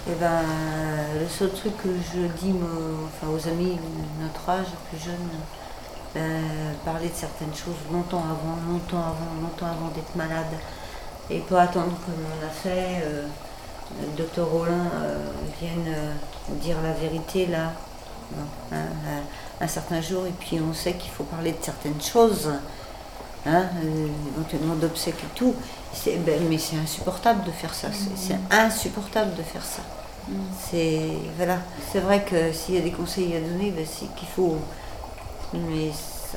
et 0.08 0.14
ben 0.14 0.42
le 1.20 1.28
seul 1.28 1.50
truc 1.50 1.76
que 1.82 1.88
je 1.88 2.20
dis 2.40 2.54
enfin, 3.06 3.32
aux 3.32 3.48
amis 3.48 3.76
de 3.76 4.24
notre 4.24 4.48
âge, 4.48 4.66
plus 4.88 4.98
jeunes, 4.98 5.14
ben, 6.14 6.42
parler 6.84 7.08
de 7.08 7.14
certaines 7.14 7.54
choses 7.54 7.76
longtemps 7.92 8.22
avant, 8.24 8.56
longtemps 8.72 8.98
avant, 8.98 9.42
longtemps 9.42 9.66
avant 9.66 9.88
d'être 9.94 10.14
malade. 10.16 10.46
Et 11.30 11.40
pas 11.40 11.62
attendre 11.62 11.92
comme 12.06 12.14
on 12.24 12.46
a 12.46 12.48
fait, 12.48 13.02
euh, 13.04 13.26
le 14.00 14.16
docteur 14.16 14.46
Rollin 14.46 14.86
euh, 15.02 15.30
vienne 15.60 15.84
euh, 15.88 16.12
dire 16.54 16.76
la 16.82 16.92
vérité 16.92 17.46
là, 17.46 17.72
hein, 18.72 18.76
un, 19.60 19.64
un 19.64 19.68
certain 19.68 20.00
jour, 20.00 20.24
et 20.26 20.32
puis 20.40 20.58
on 20.58 20.72
sait 20.72 20.94
qu'il 20.94 21.10
faut 21.10 21.24
parler 21.24 21.52
de 21.52 21.62
certaines 21.62 22.00
choses, 22.00 22.50
hein, 23.46 23.64
euh, 23.84 24.06
éventuellement 24.34 24.74
d'obsèques 24.74 25.22
et 25.22 25.34
tout. 25.38 25.54
C'est- 25.92 26.16
ben, 26.18 26.40
mais 26.48 26.58
c'est 26.58 26.76
insupportable 26.76 27.44
de 27.44 27.50
faire 27.50 27.74
ça, 27.74 27.88
c'est 27.92 28.16
c'est 28.16 28.38
insupportable 28.54 29.34
de 29.34 29.42
faire 29.42 29.64
ça. 29.64 29.82
C'est 30.70 31.00
voilà, 31.36 31.58
c'est 31.90 32.00
vrai 32.00 32.22
que 32.22 32.52
s'il 32.52 32.74
y 32.74 32.78
a 32.78 32.82
des 32.82 32.90
conseils 32.92 33.34
à 33.36 33.40
donner, 33.40 33.70
ben, 33.70 33.84
c'est 33.86 34.14
qu'il 34.14 34.28
faut 34.28 34.56
mais 35.54 35.90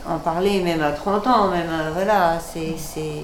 en 0.07 0.19
parler 0.19 0.61
même 0.61 0.81
à 0.81 0.91
30 0.91 1.27
ans, 1.27 1.49
même 1.49 1.67
euh, 1.69 1.91
voilà, 1.93 2.39
c'est 2.39 2.75
c'est, 2.77 3.23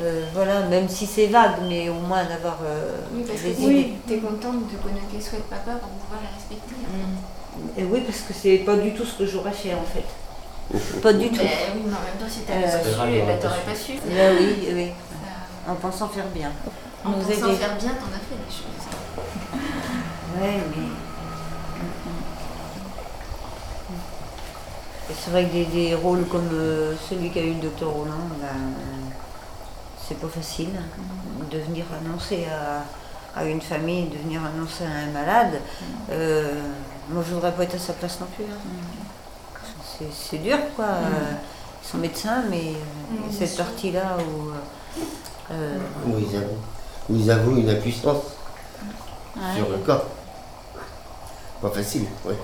euh, 0.00 0.24
voilà, 0.32 0.60
même 0.66 0.88
si 0.88 1.04
c'est 1.06 1.26
vague, 1.26 1.56
mais 1.68 1.88
au 1.88 1.94
moins 1.94 2.22
d'avoir 2.24 2.58
euh, 2.64 2.96
Oui, 3.12 3.24
parce 3.26 3.40
que 3.40 3.46
des 3.48 3.62
idées. 3.64 3.92
t'es 4.06 4.18
contente 4.18 4.70
de 4.70 4.76
connaître 4.76 5.10
les 5.12 5.20
souhaits 5.20 5.42
de 5.44 5.50
papa 5.50 5.72
pour 5.80 5.88
pouvoir 5.88 6.20
les 6.22 6.32
respecter. 6.36 6.76
Et 7.76 7.84
oui, 7.84 8.00
parce 8.06 8.20
que 8.20 8.32
c'est 8.40 8.58
pas 8.58 8.76
du 8.76 8.92
tout 8.94 9.04
ce 9.04 9.18
que 9.18 9.26
j'aurais 9.26 9.50
fait 9.52 9.74
en 9.74 9.84
fait. 9.84 10.04
Pas 11.00 11.12
du 11.12 11.28
tout. 11.30 11.36
Mais 11.42 11.48
oui, 11.76 11.82
mais 11.86 11.94
en 11.94 12.02
même 12.02 12.18
temps, 12.18 12.28
si 12.28 12.40
t'avais 12.40 12.64
Euh, 12.66 12.78
pas 12.78 12.84
su, 12.84 13.24
ben, 13.24 13.38
t'aurais 13.40 13.60
pas 13.60 13.70
pas 13.70 13.76
su. 13.76 13.92
Là, 13.92 14.30
oui, 14.38 14.68
oui. 14.74 14.90
En 15.68 15.74
pensant 15.74 16.08
faire 16.08 16.26
bien. 16.28 16.52
En 17.04 17.10
Nous 17.10 17.16
pensant 17.16 17.30
aider. 17.48 17.56
faire 17.56 17.76
bien, 17.76 17.90
t'en 17.90 18.06
as 18.14 18.20
fait 18.20 18.36
des 18.36 18.50
choses. 18.50 18.86
Ouais, 20.40 20.60
mais. 20.76 20.86
C'est 25.18 25.30
vrai 25.30 25.44
que 25.46 25.52
des, 25.52 25.64
des 25.66 25.94
rôles 25.94 26.26
comme 26.26 26.48
euh, 26.52 26.94
celui 27.08 27.30
qu'a 27.30 27.40
eu 27.40 27.54
le 27.54 27.60
docteur 27.60 27.90
Roland, 27.90 28.28
ben, 28.40 28.48
c'est 30.06 30.18
pas 30.20 30.28
facile. 30.28 30.70
De 31.50 31.58
venir 31.58 31.84
annoncer 32.04 32.46
à, 32.46 33.38
à 33.40 33.44
une 33.44 33.60
famille, 33.60 34.08
de 34.08 34.18
venir 34.18 34.40
annoncer 34.44 34.84
à 34.84 35.08
un 35.08 35.10
malade. 35.12 35.60
Euh, 36.10 36.52
moi, 37.08 37.22
je 37.26 37.34
voudrais 37.34 37.52
pas 37.52 37.62
être 37.62 37.76
à 37.76 37.78
sa 37.78 37.92
place 37.94 38.18
non 38.20 38.26
plus. 38.36 38.44
hein. 38.44 38.58
C'est- 39.98 40.12
C'est 40.12 40.38
dur, 40.38 40.58
quoi. 40.74 40.84
Euh, 40.86 41.32
Ils 41.82 41.88
sont 41.88 41.98
médecins, 41.98 42.42
mais 42.50 42.72
euh, 42.72 43.30
cette 43.30 43.56
partie-là 43.56 44.16
où. 44.18 44.50
Euh, 45.50 45.78
Où 46.06 46.18
ils 46.18 46.36
avouent, 46.36 46.58
où 47.08 47.16
ils 47.16 47.30
avouent 47.30 47.56
une 47.56 47.70
impuissance 47.70 48.22
sur 49.54 49.68
le 49.68 49.78
corps. 49.78 50.04
Pas 51.60 51.70
facile, 51.70 52.06
oui, 52.24 52.34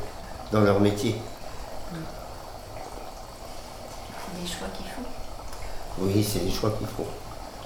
dans 0.51 0.61
leur 0.61 0.81
métier. 0.81 1.17
C'est 4.35 4.43
des 4.43 4.49
choix 4.49 4.69
qu'il 4.77 4.87
faut. 4.87 5.03
Oui, 5.99 6.25
c'est 6.25 6.41
des 6.45 6.51
choix 6.51 6.71
qu'il 6.71 6.87
faut. 6.87 7.07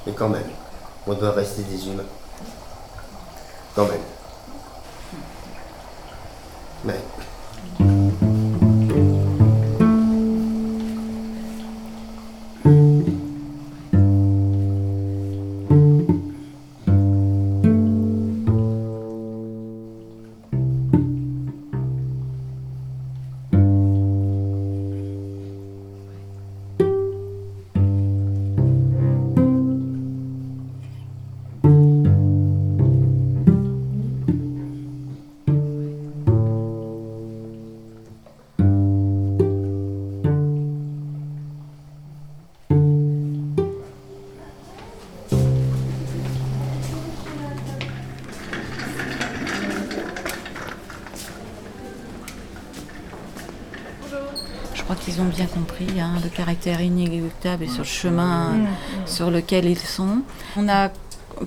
Mais 0.07 0.13
quand 0.13 0.29
même, 0.29 0.49
on 1.07 1.15
doit 1.15 1.33
rester 1.33 1.63
des 1.63 1.87
humains. 1.89 2.03
Quand 3.75 3.87
même. 3.87 4.01
Compris 55.79 56.01
hein, 56.01 56.15
le 56.23 56.29
caractère 56.29 56.81
inéluctable 56.81 57.65
et 57.65 57.69
sur 57.69 57.79
le 57.81 57.85
chemin 57.85 58.51
Mm. 58.55 58.67
sur 59.07 59.31
lequel 59.31 59.67
ils 59.67 59.79
sont. 59.79 60.19
On 60.57 60.69
a 60.69 60.91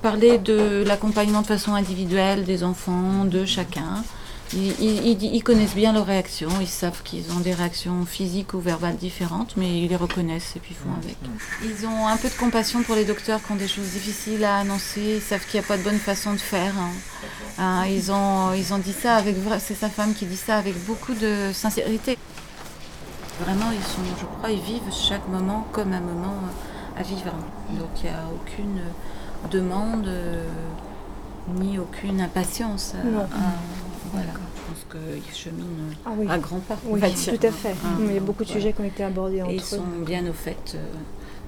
parlé 0.02 0.38
de 0.38 0.84
l'accompagnement 0.86 1.42
de 1.42 1.48
façon 1.48 1.74
individuelle 1.74 2.44
des 2.46 2.63
enfants, 2.63 3.26
de 3.26 3.46
chacun. 3.46 4.04
Ils, 4.54 4.74
ils- 4.82 5.06
ils- 5.12 5.36
ils 5.36 5.44
connaissent 5.44 5.76
bien 5.76 5.94
leurs 5.94 6.08
réactions, 6.08 6.50
ils 6.60 6.68
savent 6.68 7.04
qu'ils 7.04 7.26
ont 7.36 7.39
des 7.39 7.54
réactions 7.54 8.04
physiques 8.08 8.56
ou 8.56 8.60
verbales 8.60 8.96
différentes, 8.98 9.54
mais 9.58 9.82
ils 9.84 9.88
les 9.89 9.96
reconnaissent 9.96 10.54
et 10.56 10.60
puis 10.60 10.74
font 10.74 10.89
avec. 11.04 11.15
Ils 11.63 11.86
ont 11.86 12.08
un 12.08 12.18
peu 12.18 12.30
de 12.30 12.34
compassion 12.34 12.82
pour 12.82 12.96
les 12.96 13.06
docteurs 13.06 13.42
qui 13.46 13.52
ont 13.52 13.56
des 13.56 13.68
choses 13.68 13.89
difficiles 13.89 14.44
à 14.44 14.58
annoncer, 14.58 15.18
ils 15.18 15.22
savent 15.22 15.46
qu'il 15.46 15.60
n'y 15.60 15.65
a 15.65 15.68
pas 15.68 15.78
de 15.78 15.84
bonne 15.84 16.00
façon 16.00 16.34
de 16.34 16.39
faire. 16.39 16.74
hein. 16.80 16.89
Hein, 17.60 17.86
ils, 17.88 18.12
ont, 18.12 18.54
ils 18.54 18.74
ont 18.74 18.80
dit 18.80 18.94
ça 19.04 19.18
avec 19.18 19.36
c'est 19.60 19.76
sa 19.76 19.89
femme 19.89 20.13
qui 20.15 20.26
dit 20.26 20.38
ça 20.38 20.58
avec 20.58 20.76
beaucoup 20.86 21.13
de 21.13 21.52
sincérité. 21.54 22.18
Vraiment, 23.39 23.71
ils 23.71 23.84
sont, 23.84 24.02
je 24.19 24.25
crois, 24.25 24.52
ils 24.52 24.60
vivent 24.62 24.91
chaque 24.91 25.28
moment 25.30 25.65
comme 25.71 25.93
un 25.93 25.99
moment 26.02 26.36
à 26.97 27.04
vivre. 27.04 27.32
Donc 27.78 27.89
il 27.97 28.04
n'y 28.04 28.10
a 28.10 28.23
aucune 28.36 28.82
demande 29.52 30.08
euh, 30.08 30.43
ni 31.56 31.80
aucune 31.80 32.19
impatience. 32.21 32.95
à- 33.02 33.06
Non. 33.08 33.21
à- 33.21 33.28
voilà, 34.12 34.32
je 34.34 34.62
pense 34.73 34.86
qu'ils 35.23 35.34
cheminent 35.34 35.93
Ah 36.06 36.10
oui. 36.17 36.25
à 36.30 36.38
grands 36.38 36.60
pas. 36.60 36.78
Oui, 36.86 36.99
tout 36.99 37.47
à 37.47 37.52
fait. 37.52 37.69
Hein, 37.71 37.97
Il 38.02 38.13
y 38.13 38.17
a 38.17 38.19
beaucoup 38.19 38.43
de 38.43 38.47
voilà. 38.49 38.62
sujets 38.62 38.73
qui 38.73 38.82
ont 38.82 38.86
été 38.86 39.04
abordés 39.04 39.41
entre 39.41 39.52
Et 39.52 39.56
ils 39.56 39.60
eux. 39.62 39.63
sont 39.63 39.84
bien 40.06 40.25
au 40.28 40.34
fait 40.34 40.73
euh, 40.75 40.84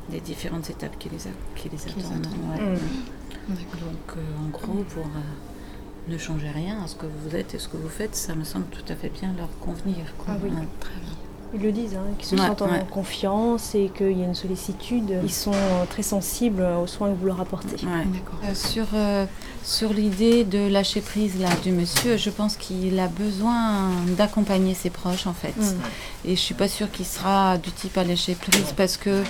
des 0.09 0.19
différentes 0.21 0.69
étapes 0.69 0.97
qui 0.99 1.09
les, 1.09 1.27
a- 1.27 1.31
qui 1.55 1.69
les 1.69 1.81
attendent. 1.87 2.25
attendent. 2.25 2.59
ouais. 2.59 2.75
Mm. 2.75 3.53
Donc 3.55 4.17
euh, 4.17 4.45
en 4.45 4.49
gros, 4.49 4.83
pour 4.83 5.05
euh, 5.05 6.07
ne 6.11 6.17
changer 6.17 6.49
rien 6.49 6.81
à 6.83 6.87
ce 6.87 6.95
que 6.95 7.05
vous 7.07 7.35
êtes 7.35 7.53
et 7.55 7.59
ce 7.59 7.67
que 7.67 7.77
vous 7.77 7.89
faites, 7.89 8.15
ça 8.15 8.35
me 8.35 8.43
semble 8.43 8.65
tout 8.67 8.85
à 8.91 8.95
fait 8.95 9.09
bien 9.09 9.33
leur 9.37 9.49
convenir. 9.59 10.05
quoi. 10.17 10.27
Ah 10.35 10.39
oui. 10.43 10.49
Ouais, 10.51 10.67
très 10.79 10.93
bien. 11.01 11.15
Ils 11.53 11.61
le 11.61 11.71
disent, 11.73 11.95
hein, 11.95 12.03
qu'ils 12.17 12.27
se 12.29 12.35
Ouais, 12.35 12.47
sentent 12.47 12.61
en 12.61 12.69
ouais. 12.71 12.85
confiance 12.89 13.75
et 13.75 13.91
qu'il 13.95 14.17
y 14.17 14.23
a 14.23 14.25
une 14.25 14.35
sollicitude. 14.35 15.19
Ils 15.23 15.31
sont 15.31 15.51
euh, 15.53 15.85
très 15.89 16.01
sensibles 16.03 16.63
aux 16.81 16.87
soins 16.87 17.09
que 17.11 17.15
vous 17.19 17.25
leur 17.25 17.41
apportez. 17.41 17.75
Ouais. 17.85 18.05
Euh, 18.45 18.55
sur 18.55 18.85
euh, 18.93 19.25
sur 19.63 19.91
l'idée 19.91 20.43
de 20.45 20.67
lâcher 20.69 21.01
prise 21.01 21.39
là 21.39 21.49
du 21.61 21.71
monsieur, 21.73 22.15
je 22.15 22.29
pense 22.29 22.55
qu'il 22.55 22.97
a 22.99 23.07
besoin 23.07 23.89
d'accompagner 24.17 24.73
ses 24.73 24.89
proches 24.89 25.27
en 25.27 25.33
fait. 25.33 25.55
Mm. 25.57 25.75
Et 26.29 26.35
je 26.37 26.41
suis 26.41 26.55
pas 26.55 26.69
sûre 26.69 26.89
qu'il 26.89 27.05
sera 27.05 27.57
du 27.57 27.71
type 27.71 27.97
à 27.97 28.03
lâcher 28.05 28.35
prise 28.35 28.73
parce 28.77 28.95
que 28.95 29.21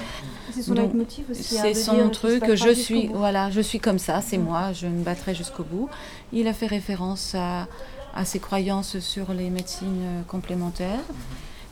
C'est 0.53 0.61
son 0.61 0.73
leitmotiv 0.75 1.25
aussi. 1.31 1.57
hein, 1.57 1.61
c'est 1.63 1.73
son 1.73 2.09
truc. 2.09 2.43
Je 2.53 2.71
suis 2.73 3.07
voilà, 3.07 3.49
je 3.49 3.61
suis 3.61 3.79
comme 3.79 3.99
ça, 3.99 4.21
c'est 4.21 4.37
moi. 4.37 4.73
Je 4.73 4.85
me 4.85 5.03
battrai 5.03 5.33
jusqu'au 5.33 5.63
bout. 5.63 5.89
Il 6.33 6.47
a 6.47 6.53
fait 6.53 6.67
référence 6.67 7.33
à 7.35 7.67
à 8.13 8.25
ses 8.25 8.39
croyances 8.39 8.99
sur 8.99 9.33
les 9.33 9.49
médecines 9.49 10.23
complémentaires. 10.27 10.99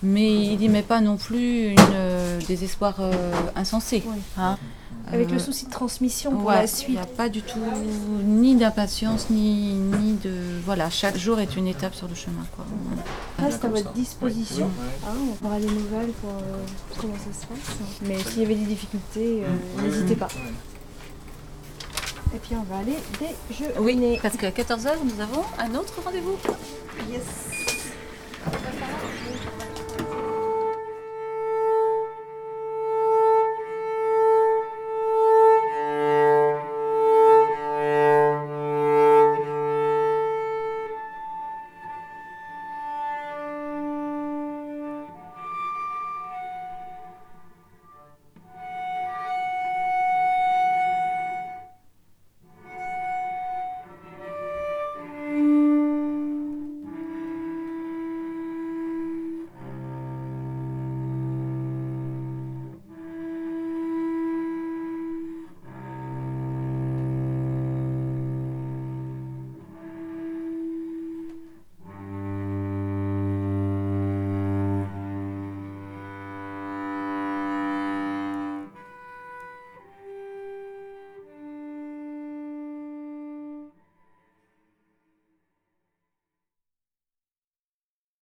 Mais 0.01 0.31
il 0.45 0.57
n'y 0.59 0.69
met 0.69 0.81
pas 0.81 1.01
non 1.01 1.17
plus 1.17 1.67
une, 1.71 1.75
euh, 1.93 2.39
des 2.47 2.63
espoirs 2.63 2.97
euh, 2.99 3.11
insensés. 3.55 4.03
Oui. 4.05 4.17
hein. 4.37 4.57
Avec 5.11 5.29
Euh, 5.29 5.33
le 5.33 5.39
souci 5.39 5.65
de 5.65 5.71
transmission 5.71 6.31
pour 6.31 6.45
Ouais, 6.45 6.55
la 6.55 6.63
Il 6.65 6.67
suite. 6.69 6.89
n'y 6.91 6.97
a 6.99 7.05
pas 7.05 7.29
du 7.29 7.41
tout 7.41 7.57
ni 8.23 8.55
d'impatience, 8.55 9.29
ni, 9.31 9.73
ni 9.73 10.13
de... 10.23 10.31
Voilà, 10.65 10.89
chaque 10.91 11.17
jour 11.17 11.39
est 11.39 11.55
une 11.57 11.67
étape 11.67 11.95
sur 11.95 12.07
le 12.07 12.13
chemin. 12.15 12.45
Quoi. 12.55 12.65
reste 13.39 13.65
à 13.65 13.69
votre 13.69 13.91
disposition. 13.93 14.65
Ouais. 14.67 14.71
Ah, 15.07 15.11
on 15.43 15.47
aura 15.47 15.59
des 15.59 15.65
nouvelles 15.65 16.11
pour 16.21 16.29
euh, 16.29 16.63
comment 17.01 17.15
ça 17.15 17.33
se 17.41 17.45
passe. 17.47 17.77
Mais 18.03 18.19
s'il 18.19 18.41
y 18.43 18.45
avait 18.45 18.55
des 18.55 18.65
difficultés, 18.65 19.43
euh, 19.43 19.47
Ouais, 19.81 19.87
n'hésitez 19.89 20.15
pas. 20.15 20.27
Et 22.35 22.37
puis 22.37 22.55
on 22.55 22.63
va 22.71 22.79
aller 22.81 22.97
déjeuner. 23.49 23.73
Oui, 23.79 24.19
parce 24.21 24.37
qu'à 24.37 24.51
14h, 24.51 24.91
nous 25.03 25.19
avons 25.21 25.41
un 25.57 25.73
autre 25.75 25.93
rendez-vous. 26.05 26.37
Yes. 27.11 27.21